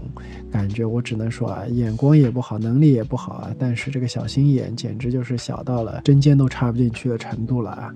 [0.51, 7.93] 感觉，我只能说啊，眼光也不好，能力也不好啊，但是这个小心眼简直就是小到了针尖都插不进去的程度了啊。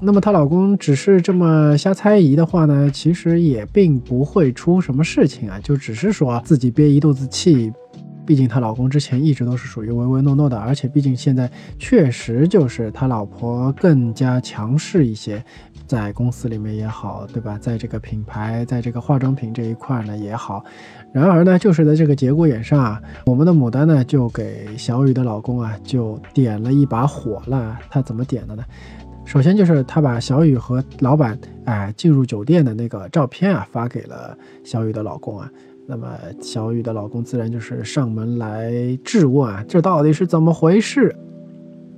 [0.00, 7.70] 那么她老公只是这么瞎猜疑的话呢，其实也并不会出什么事情啊，就只是说自己憋一肚子气。
[8.26, 15.42] 毕竟她老公之前一直都是属于唯唯诺诺的，而且毕竟现在确实就是他老婆更加强势一些，
[15.86, 17.56] 在公司里面也好，对吧？
[17.58, 20.64] 在这个品牌，在这个化妆品这一块呢也好。
[21.12, 27.78] 然而呢，就是在这个节骨眼上啊，我们的牡丹呢就给小雨的老公啊就点了一把火了。
[27.88, 28.64] 他怎么点的呢？
[29.24, 35.50] 首先就是他把小雨和老板哎进入酒店的那个照片啊发给了小雨的老公啊。
[35.88, 36.08] 那么
[36.40, 38.72] 小雨的老公自然就是上门来
[39.04, 41.14] 质问啊，这到底是怎么回事？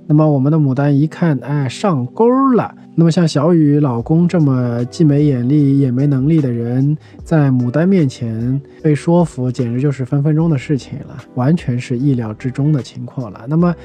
[0.05, 2.73] 那么我们的牡丹一看，哎，上钩了。
[2.95, 13.45] 那么像小雨老公这么既没眼力也没能力的人，在牡丹面前被说服，简直就是分分钟的事情了，完全是意料之中的情况了。
[13.47, 13.75] 那么，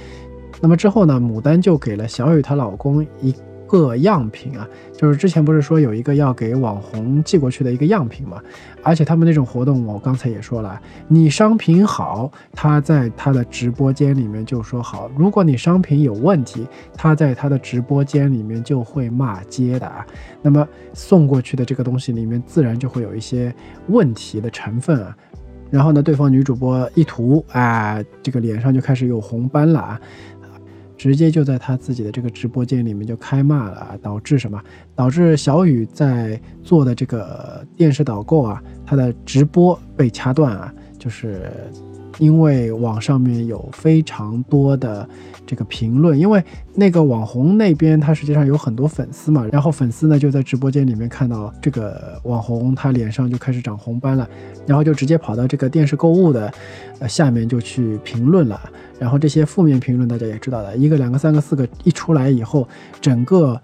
[0.60, 3.34] 那么之后呢，牡丹就给了小雨她老公一。
[3.74, 8.40] 个样品啊，就是之前不是说有一个要给网红寄过去的一个样品嘛，
[8.84, 16.64] 而且他们那种活动，我刚才也说了，你商品好，他在他的直播间里面就说好；如果你商品有问题，
[16.96, 20.06] 他在他的直播间里面就会骂街的啊。
[20.40, 23.52] 那么送过去的这个东西里面，自然就会有一些
[23.88, 25.16] 问题的成分啊。
[25.70, 30.00] 然后呢，对方女主播一涂啊，这个脸上就开始有红斑了啊。
[30.96, 34.60] 直接就在他自己的这个直播间里面就开骂了，导致什么？
[34.94, 41.50] 导致小雨在做的这个电视导购啊，他的直播被掐断啊，就是。
[42.18, 45.08] 因为网上面有非常多的
[45.46, 46.42] 这个评论，因为
[46.74, 54.28] 那个网红那边他实际上有很多粉丝嘛，然后粉丝呢就在直播间里面看到这个网红他脸上就开始长红斑了，
[54.66, 56.52] 然后就直接跑到这个电视购物的
[57.00, 58.60] 呃下面就去评论了，
[58.98, 62.68] 然后这些负面评论大家也知道的，一个两个三个四个一出来以后，
[63.00, 63.60] 整个。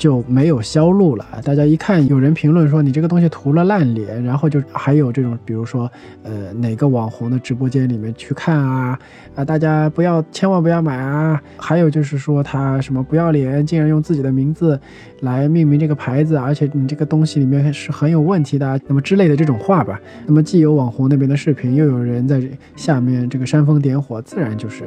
[0.00, 1.26] 就没有销路了。
[1.44, 5.90] 大家一看，有人评论说你这个东西涂了烂脸，然后就还有这种，比如说，
[6.22, 8.98] 呃，哪个网红的直播间里面去看啊
[9.34, 11.38] 啊，大家不要，千万不要买啊。
[11.58, 14.80] 还有就是说他什么不要脸，竟然用自己的名字
[15.20, 20.00] 来命名这个牌子，而且你这个东西里面是很有问题的，那么之类的这种话吧。
[20.26, 22.42] 那么既有网红那边的视频，又有人在
[22.74, 24.84] 下面这个煽风点火，自然就是，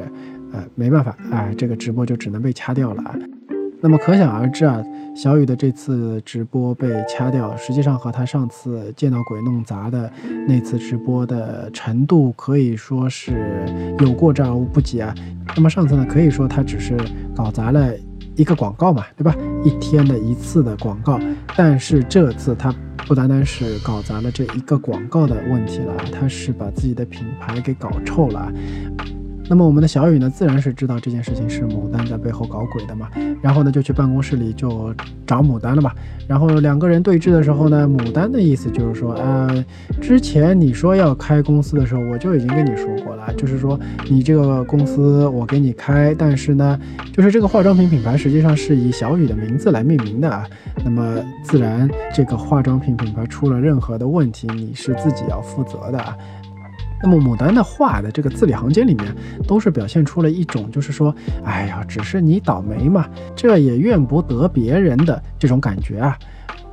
[0.51, 3.15] 呃，没办法啊，这个直播就只能被掐掉了啊。
[3.83, 4.81] 那么可想而知啊，
[5.13, 10.09] 小雨的这次直播被掐掉，实际上和他上次见到鬼弄砸的
[10.47, 13.65] 那次直播的程度可以说是
[13.99, 15.13] 有过之而无不及啊。
[15.53, 16.95] 那么上次呢，可以说他只是
[17.35, 17.93] 搞砸了
[18.37, 19.35] 一个广告嘛，对吧？
[19.63, 21.19] 一天的一次的广告，
[21.55, 22.73] 但是这次他
[23.07, 28.51] 不单单是搞砸了这一个广告的问题了，他是把自己的品牌给搞臭了。
[29.49, 33.09] 那么我们的小雨呢，自然是知道这件事情是牡丹在背后搞鬼的嘛，
[33.41, 34.95] 然后呢就去办公室里就
[35.27, 35.91] 找牡丹了嘛。
[36.29, 39.63] 然后两个人对峙的时候呢，牡丹的意思就是说，呃，
[39.99, 43.77] 之前你说要开公司的时候，我就已经跟你说过了，就是说
[44.09, 46.79] 你这个公司我给你开，但是呢，
[47.11, 50.47] 就是这个化妆品品牌实际上是以小雨的名名字来命名的啊。
[50.83, 56.17] 那么自然这个化妆品品牌出了任何的问题，你是自己要负责的。
[57.03, 59.13] 那么牡丹的画的这个字里行间里面，
[59.47, 66.17] 都是表现出了一种，就是说，哎呀，只是你倒霉嘛，这也怨不得别人的这种感觉啊。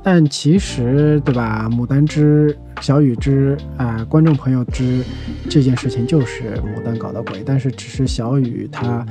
[0.01, 1.69] 但其实，对吧？
[1.69, 5.03] 牡丹之小雨之啊，观众朋友之
[5.47, 9.05] 这件事情就是牡丹搞的鬼，但是只是小雨她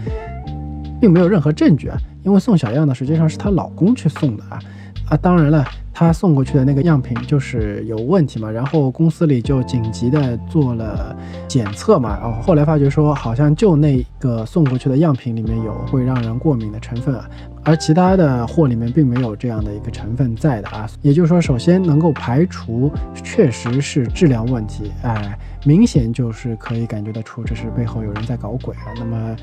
[1.00, 4.60] 并没有任何证据啊，因为送小样呢实际上是她老公去送的啊
[5.08, 5.64] 啊，当然了。
[5.92, 11.14] 他送过去的那个样品就是有问题嘛，然后公司里就紧急的做了
[11.46, 17.28] 检测嘛，然后后来发觉说好像就那个送过去的样品里面有会让人过敏的成分啊，
[17.64, 22.90] 而其他的货里面并没有这样的一个成分在的啊，也就是说，首先能够排除
[23.22, 28.88] 确实是质量问题，哎，明显就是可以感觉得出这是背后有人在搞鬼啊。
[28.96, 29.36] 那么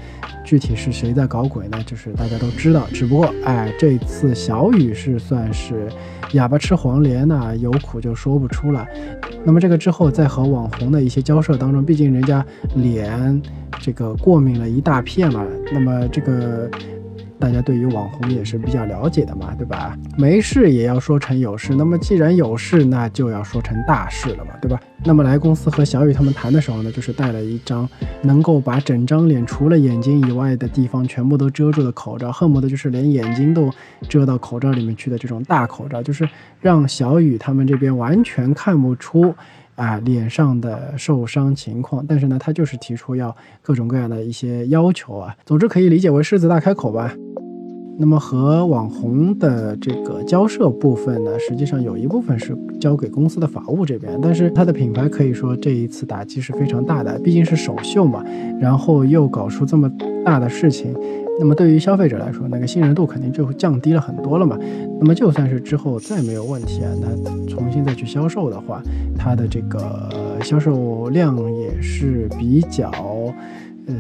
[0.43, 1.78] 具体是谁在搞鬼呢？
[1.86, 5.88] 就是大家都知道，只不过哎，这次小雨是算是。
[6.38, 8.85] 哑巴吃黄连呐，有苦就说不出了。
[9.43, 13.41] 那么这个之后，在和网红的一些交涉当中，毕竟人家脸
[13.79, 16.69] 这个过敏了一大片嘛，那么这个。
[17.39, 19.95] 大家对于网红也是比较了解的嘛，对吧？
[20.17, 24.79] 没事也要说成有事，那么既然有事，那就要说成大事了嘛，对吧？
[25.05, 27.88] 那么来公司和小雨他们谈的时候呢，就是带了一张
[28.23, 33.71] 能够把整张脸除了眼睛以外的地方全部都遮住的口罩，恨不得就是连眼睛都
[34.09, 36.27] 遮到口罩里面去的这种大口罩，就是
[36.59, 39.33] 让小雨他们这边完全看不出。
[39.78, 45.34] 啊，脸上的受伤情况，但是呢，他就是提出要各种各样的一些要求啊。
[45.45, 47.13] 总之可以理解为狮子大开口吧。
[47.99, 58.23] 那么和网红的这个交涉部分呢，实际上有一部分是交给公司的法务这边，但是他的品牌可以说这一次打击是非常大的，毕竟是首秀嘛，
[58.59, 59.91] 然后又搞出这么
[60.23, 60.93] 大的事情，
[61.39, 64.57] 那么对于消费者来说，那个信任度肯定就降低了很多了嘛。
[64.99, 68.81] 那么就算是之后再没有问题啊，那重新再去销售的话，
[69.17, 70.09] 它的这个
[70.43, 72.89] 销售量也是比较，
[73.85, 73.95] 呃，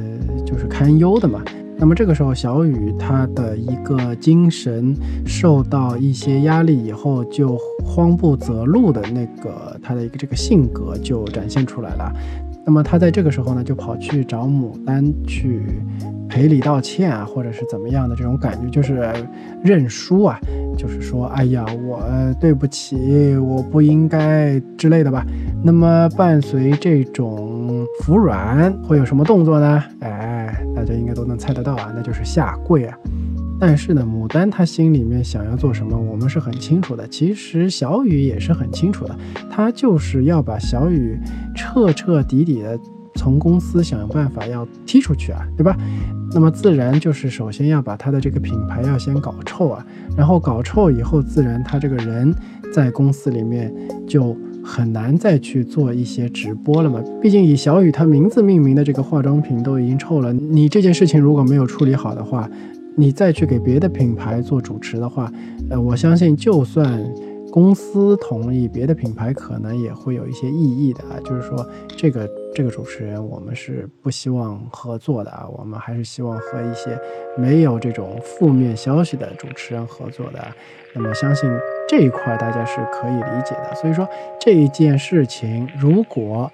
[0.45, 1.41] 就是堪忧的嘛。
[1.79, 4.95] 那么这个时候，小雨他的一个精神
[5.27, 12.11] 受到一些压力以后，就慌不择路的那个他的一个这个性格就展现出来了。
[12.67, 15.61] 那么他在这个时候呢，就跑去找牡丹去
[16.27, 19.09] 赔礼道歉啊，或者是怎么样的这种感觉，就是
[19.63, 20.37] 认输啊，
[20.77, 22.03] 就是说，哎呀，我
[22.41, 25.25] 对不起，我不应该之类的吧。
[25.63, 29.81] 那么伴随这种服软，会有什么动作呢？
[30.01, 32.97] 哎，大家应该都能猜得到啊，那就是下跪啊。
[33.59, 37.07] 但是呢，牡丹她心里面想要做什么，我们是很清楚的。
[37.07, 39.17] 其实小雨也是很清楚的，
[39.49, 41.17] 他就是要把小雨
[41.55, 42.79] 彻彻底底的
[43.15, 45.75] 从公司想办法要踢出去啊，对吧？
[46.33, 49.85] 那么自然就是首先要把他的这个品牌要先搞臭啊，
[50.15, 52.31] 然后搞臭以后，自然他这个人
[52.71, 53.73] 在公司里面
[54.07, 57.01] 就很难再去做一些直播了嘛。
[57.21, 62.47] 毕竟以小雨他名字命名的这个化妆品都已经臭了，你这件事情如果没有处理好的话。
[62.99, 65.31] 你再去给别的品牌做主持的话，
[65.69, 66.99] 呃，我相信就算
[67.51, 71.19] 公司同意，别的品牌可能也会有一些异议的啊。
[71.23, 71.63] 就是说，
[71.95, 76.99] 这个这个主持人我们是不希望合作的啊，我们还是希望和一些
[77.37, 80.43] 没有这种负面消息的主持人合作的。
[80.95, 81.47] 那么，相信
[81.87, 83.75] 这一块大家是可以理解的。
[83.75, 84.09] 所以说，
[84.41, 86.51] 这一件事情如果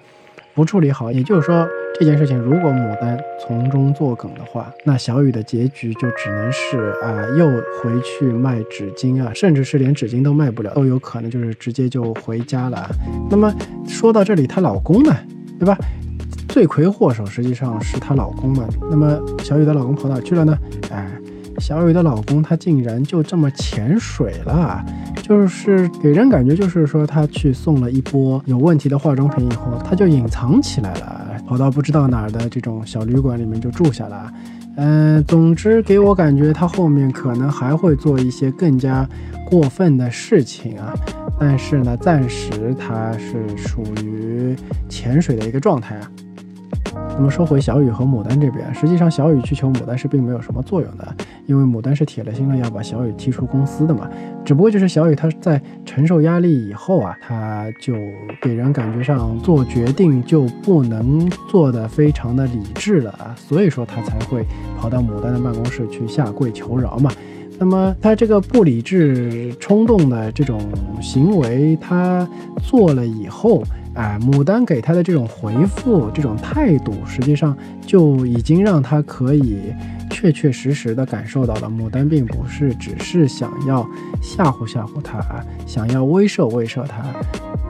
[0.54, 1.66] 不处理好，也就是说。
[1.98, 12.90] 这件事情，如果牡丹从中作梗的话，那小雨的结局就只能是啊，又回去卖纸巾啊，甚至是连纸巾都卖不了，都有可能就是直接就回家了。
[13.30, 13.54] 那么
[13.86, 15.16] 说到这里，她老公呢，
[15.56, 15.78] 对吧？
[16.48, 18.66] 罪魁祸首实际上是她老公嘛。
[18.90, 20.58] 那么小雨的老公跑哪去了呢？
[20.90, 21.08] 哎，
[21.58, 24.84] 小雨的老公他竟然就这么潜水了，
[25.22, 31.23] 就是给人感觉就是说他去送了一波有问题的化妆品以后，他就隐藏起来了。
[31.46, 34.32] 跑到不知道哪儿的这种小旅馆里面就住下了，
[34.76, 39.08] 嗯，总之给我感觉他后面可能还会做一些更加
[39.46, 40.94] 过分的事情啊，
[41.38, 44.56] 但是呢，暂时他是属于
[44.88, 46.10] 潜水的一个状态啊。
[47.16, 51.16] 那么说回小雨和牡丹这边，实际上小雨去求牡丹是并没有什么作用的，
[51.46, 54.08] 因为牡丹是铁了心了要把小雨踢出公司的嘛。
[54.44, 57.94] 只不过就是小雨他在承受压力以后啊，他就
[58.42, 64.44] 给人感觉上做决定就不能做得非常的理智了啊，所以说他才会
[64.78, 67.10] 跑到牡丹的办公室去下跪求饶嘛。
[67.58, 70.60] 那么他这个不理智冲动的这种
[71.00, 72.28] 行为，他
[72.62, 73.62] 做了以后。
[73.94, 79.72] 哎，牡丹给他的这种回复、这种态度，实际上就已经让他可以
[80.10, 83.88] 确确实实的感受到了，牡丹并不是只是想要
[84.20, 87.04] 吓唬吓唬他啊，想要威慑威慑他，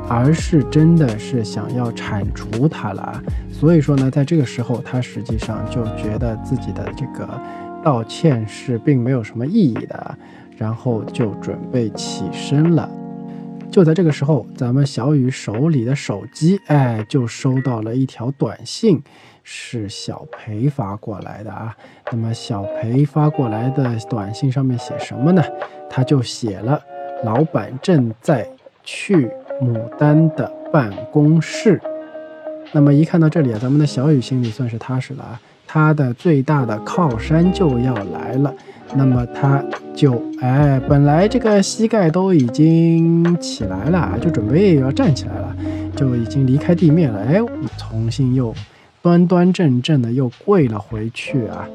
[0.08, 3.22] 而是真的是想要铲除他了。
[3.52, 7.28] 所以说呢，在这个时候，他实际上就觉得自己的这个
[7.84, 10.18] 道歉是并没有什么意义的，
[10.56, 12.90] 然后就准备起身了。
[13.70, 19.02] 就在这个时候，咱们小雨手里的手机，哎，就收到了一条短信，
[19.42, 21.76] 是小裴发过来的啊。
[22.10, 25.42] 那么小裴发过来的短信上面写什么呢？
[25.90, 26.80] 他就写了
[27.22, 28.48] ：“老板正在
[28.82, 29.28] 去
[29.60, 31.80] 牡丹的办公室。”
[32.72, 35.40] 那么一看到这里啊，咱们的小雨心里算是踏实了啊，
[35.74, 38.54] 他的最大的靠山就要来了。
[38.94, 39.60] 那么他
[39.92, 45.56] 就哎，本来这个膝盖都已经起来了，就准备要站起来了，
[45.96, 47.18] 就已经离开地面了。
[47.24, 47.40] 哎，
[47.76, 48.54] 重新又
[49.02, 51.66] 端端正正的又跪了回去啊。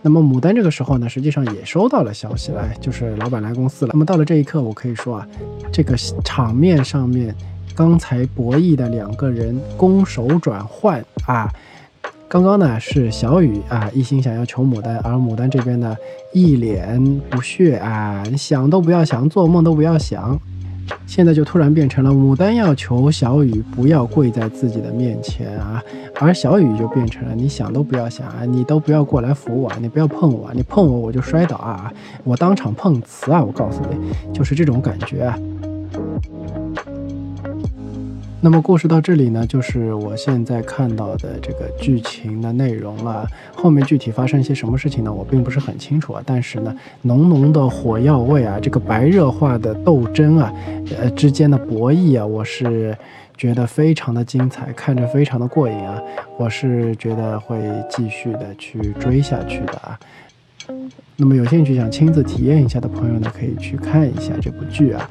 [0.00, 3.90] 那么牡丹这个时候呢，实际上也收到了消息了，就是老板来公司了。
[3.92, 5.28] 那么到了这一刻，我可以说啊，
[5.70, 7.34] 这个场面上面
[7.74, 11.52] 刚才博弈的两个人攻守转换啊。
[12.36, 15.96] 刚刚呢是小雨啊，一心想要求牡丹，而牡丹这边呢
[16.34, 20.38] 一脸不屑啊，想都不要想，做梦都不要想。
[21.06, 25.82] 现在就突然变成了牡丹要求小雨不要跪在自己的面前啊，
[26.20, 31.90] 而小雨就变成了你想都不要想啊，你都不要过来扶我，你不要碰我，你碰我我就摔倒啊，
[32.22, 35.38] 我当场碰瓷啊，我告诉你，就是这种感觉啊。
[38.46, 43.28] 那么故事到这里呢，就是我现在看到的这个剧情的内容了。
[43.52, 45.12] 后面具体发生一些什么事情呢？
[45.12, 46.22] 我并不是很清楚啊。
[46.24, 50.54] 但是呢，浓浓的火药味啊，这个白热化的斗争啊，
[50.96, 52.96] 呃之间的博弈啊，我是
[53.36, 56.00] 觉得非常的精彩，看着非常的过瘾啊。
[56.38, 57.60] 我是觉得会
[57.90, 59.98] 继续的去追下去的啊。
[61.16, 65.10] 那么有兴趣想亲自体验一下的朋友呢，可以去看一下这部剧啊。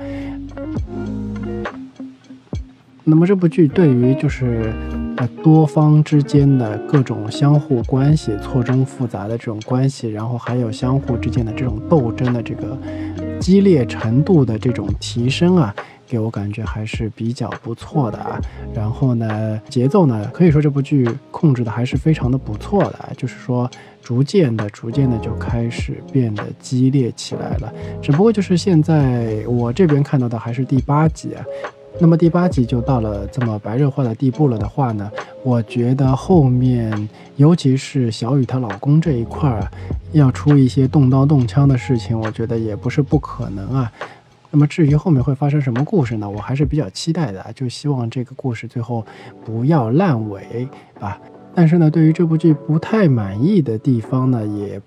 [3.08, 4.74] 那么这部剧对于就是
[5.18, 12.76] 呃多方之间的各种相互关系错综复杂的这种关系，然后还有相互之间的这种斗争的这个
[13.40, 15.74] 激烈程度的这种提升啊。
[16.08, 18.40] 给我感觉还是比较不错的啊，
[18.76, 23.70] 然后呢，节奏呢，可以说这部剧控制的还是非常的不错的，就是说
[24.04, 27.74] 逐渐的、逐渐的就开始变得激烈起来了。
[28.04, 31.44] 只不过就是现在我这边看到的还是第八集啊，
[31.98, 35.10] 那么第八集就到了这么白热化的地步了的话呢，
[35.44, 39.66] 我觉得后面尤其是小雨她老公这一块儿
[40.12, 43.92] 要出一些动刀动枪的事情，我觉得也不是不可能啊。
[44.52, 46.30] 那么至于后面会发生什么故事呢？
[46.30, 49.06] 我还是比较期待的，就希望这个故事最后
[49.46, 50.68] 不要烂尾
[51.00, 51.20] 啊。
[51.54, 54.80] 但是呢，对于这部剧不太满意的地方呢，也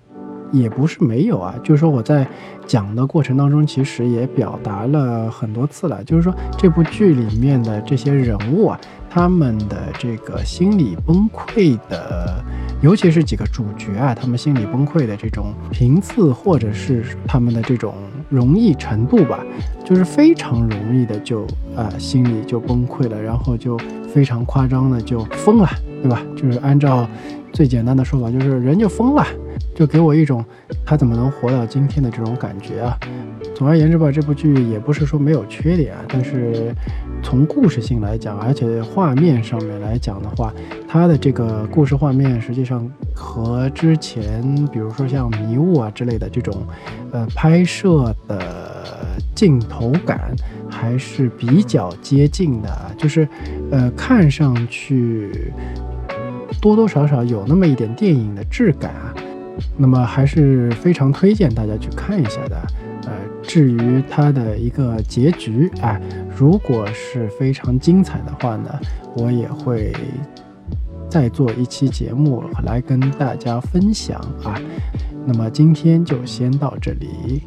[0.51, 1.55] 也不是没有啊。
[1.63, 2.27] 就是说我在
[2.65, 6.03] 讲的过程当中，其实也表达了很多次了。
[6.03, 12.43] 就是说这部剧里面的这些人物啊，他们的这个心理崩溃的，
[12.81, 17.93] 尤其是几个主角啊，他们心理崩溃的这种频次，或者是他们的这种。
[18.29, 19.43] 容易程度吧，
[19.83, 23.75] 就是非常容易的就啊心里就崩溃了，然后就
[24.07, 25.67] 非常夸张的就疯了，
[26.03, 26.21] 对吧？
[26.35, 27.09] 就是按照
[27.51, 29.25] 最简单的说法，就是人就疯了，
[29.75, 30.43] 就给我一种
[30.85, 32.97] 他怎么能活到今天的这种感觉啊。
[33.55, 36.73] 总而言之吧，这部剧也不是说没有缺点啊，但是
[37.21, 40.53] 从故事性来讲，而且画面上面来讲的话，
[40.87, 46.55] 它的这个故事画面实际上和之前比如说像迷雾啊之类的这种，
[47.11, 48.85] 呃拍摄的
[49.35, 50.33] 镜头感
[50.69, 53.27] 还是比较接近的，就是
[53.71, 55.51] 呃看上去
[56.61, 59.13] 多多少少有那么一点电影的质感啊，
[59.77, 62.57] 那么还是非常推荐大家去看一下的。
[63.05, 63.11] 呃
[63.41, 65.99] 至于它的一个结局啊，
[66.37, 68.69] 如果是非常精彩的话呢，
[69.15, 69.91] 我也会
[71.09, 74.61] 再做一期节目来跟大家分享啊。
[75.25, 77.41] 那么今天就先到这里。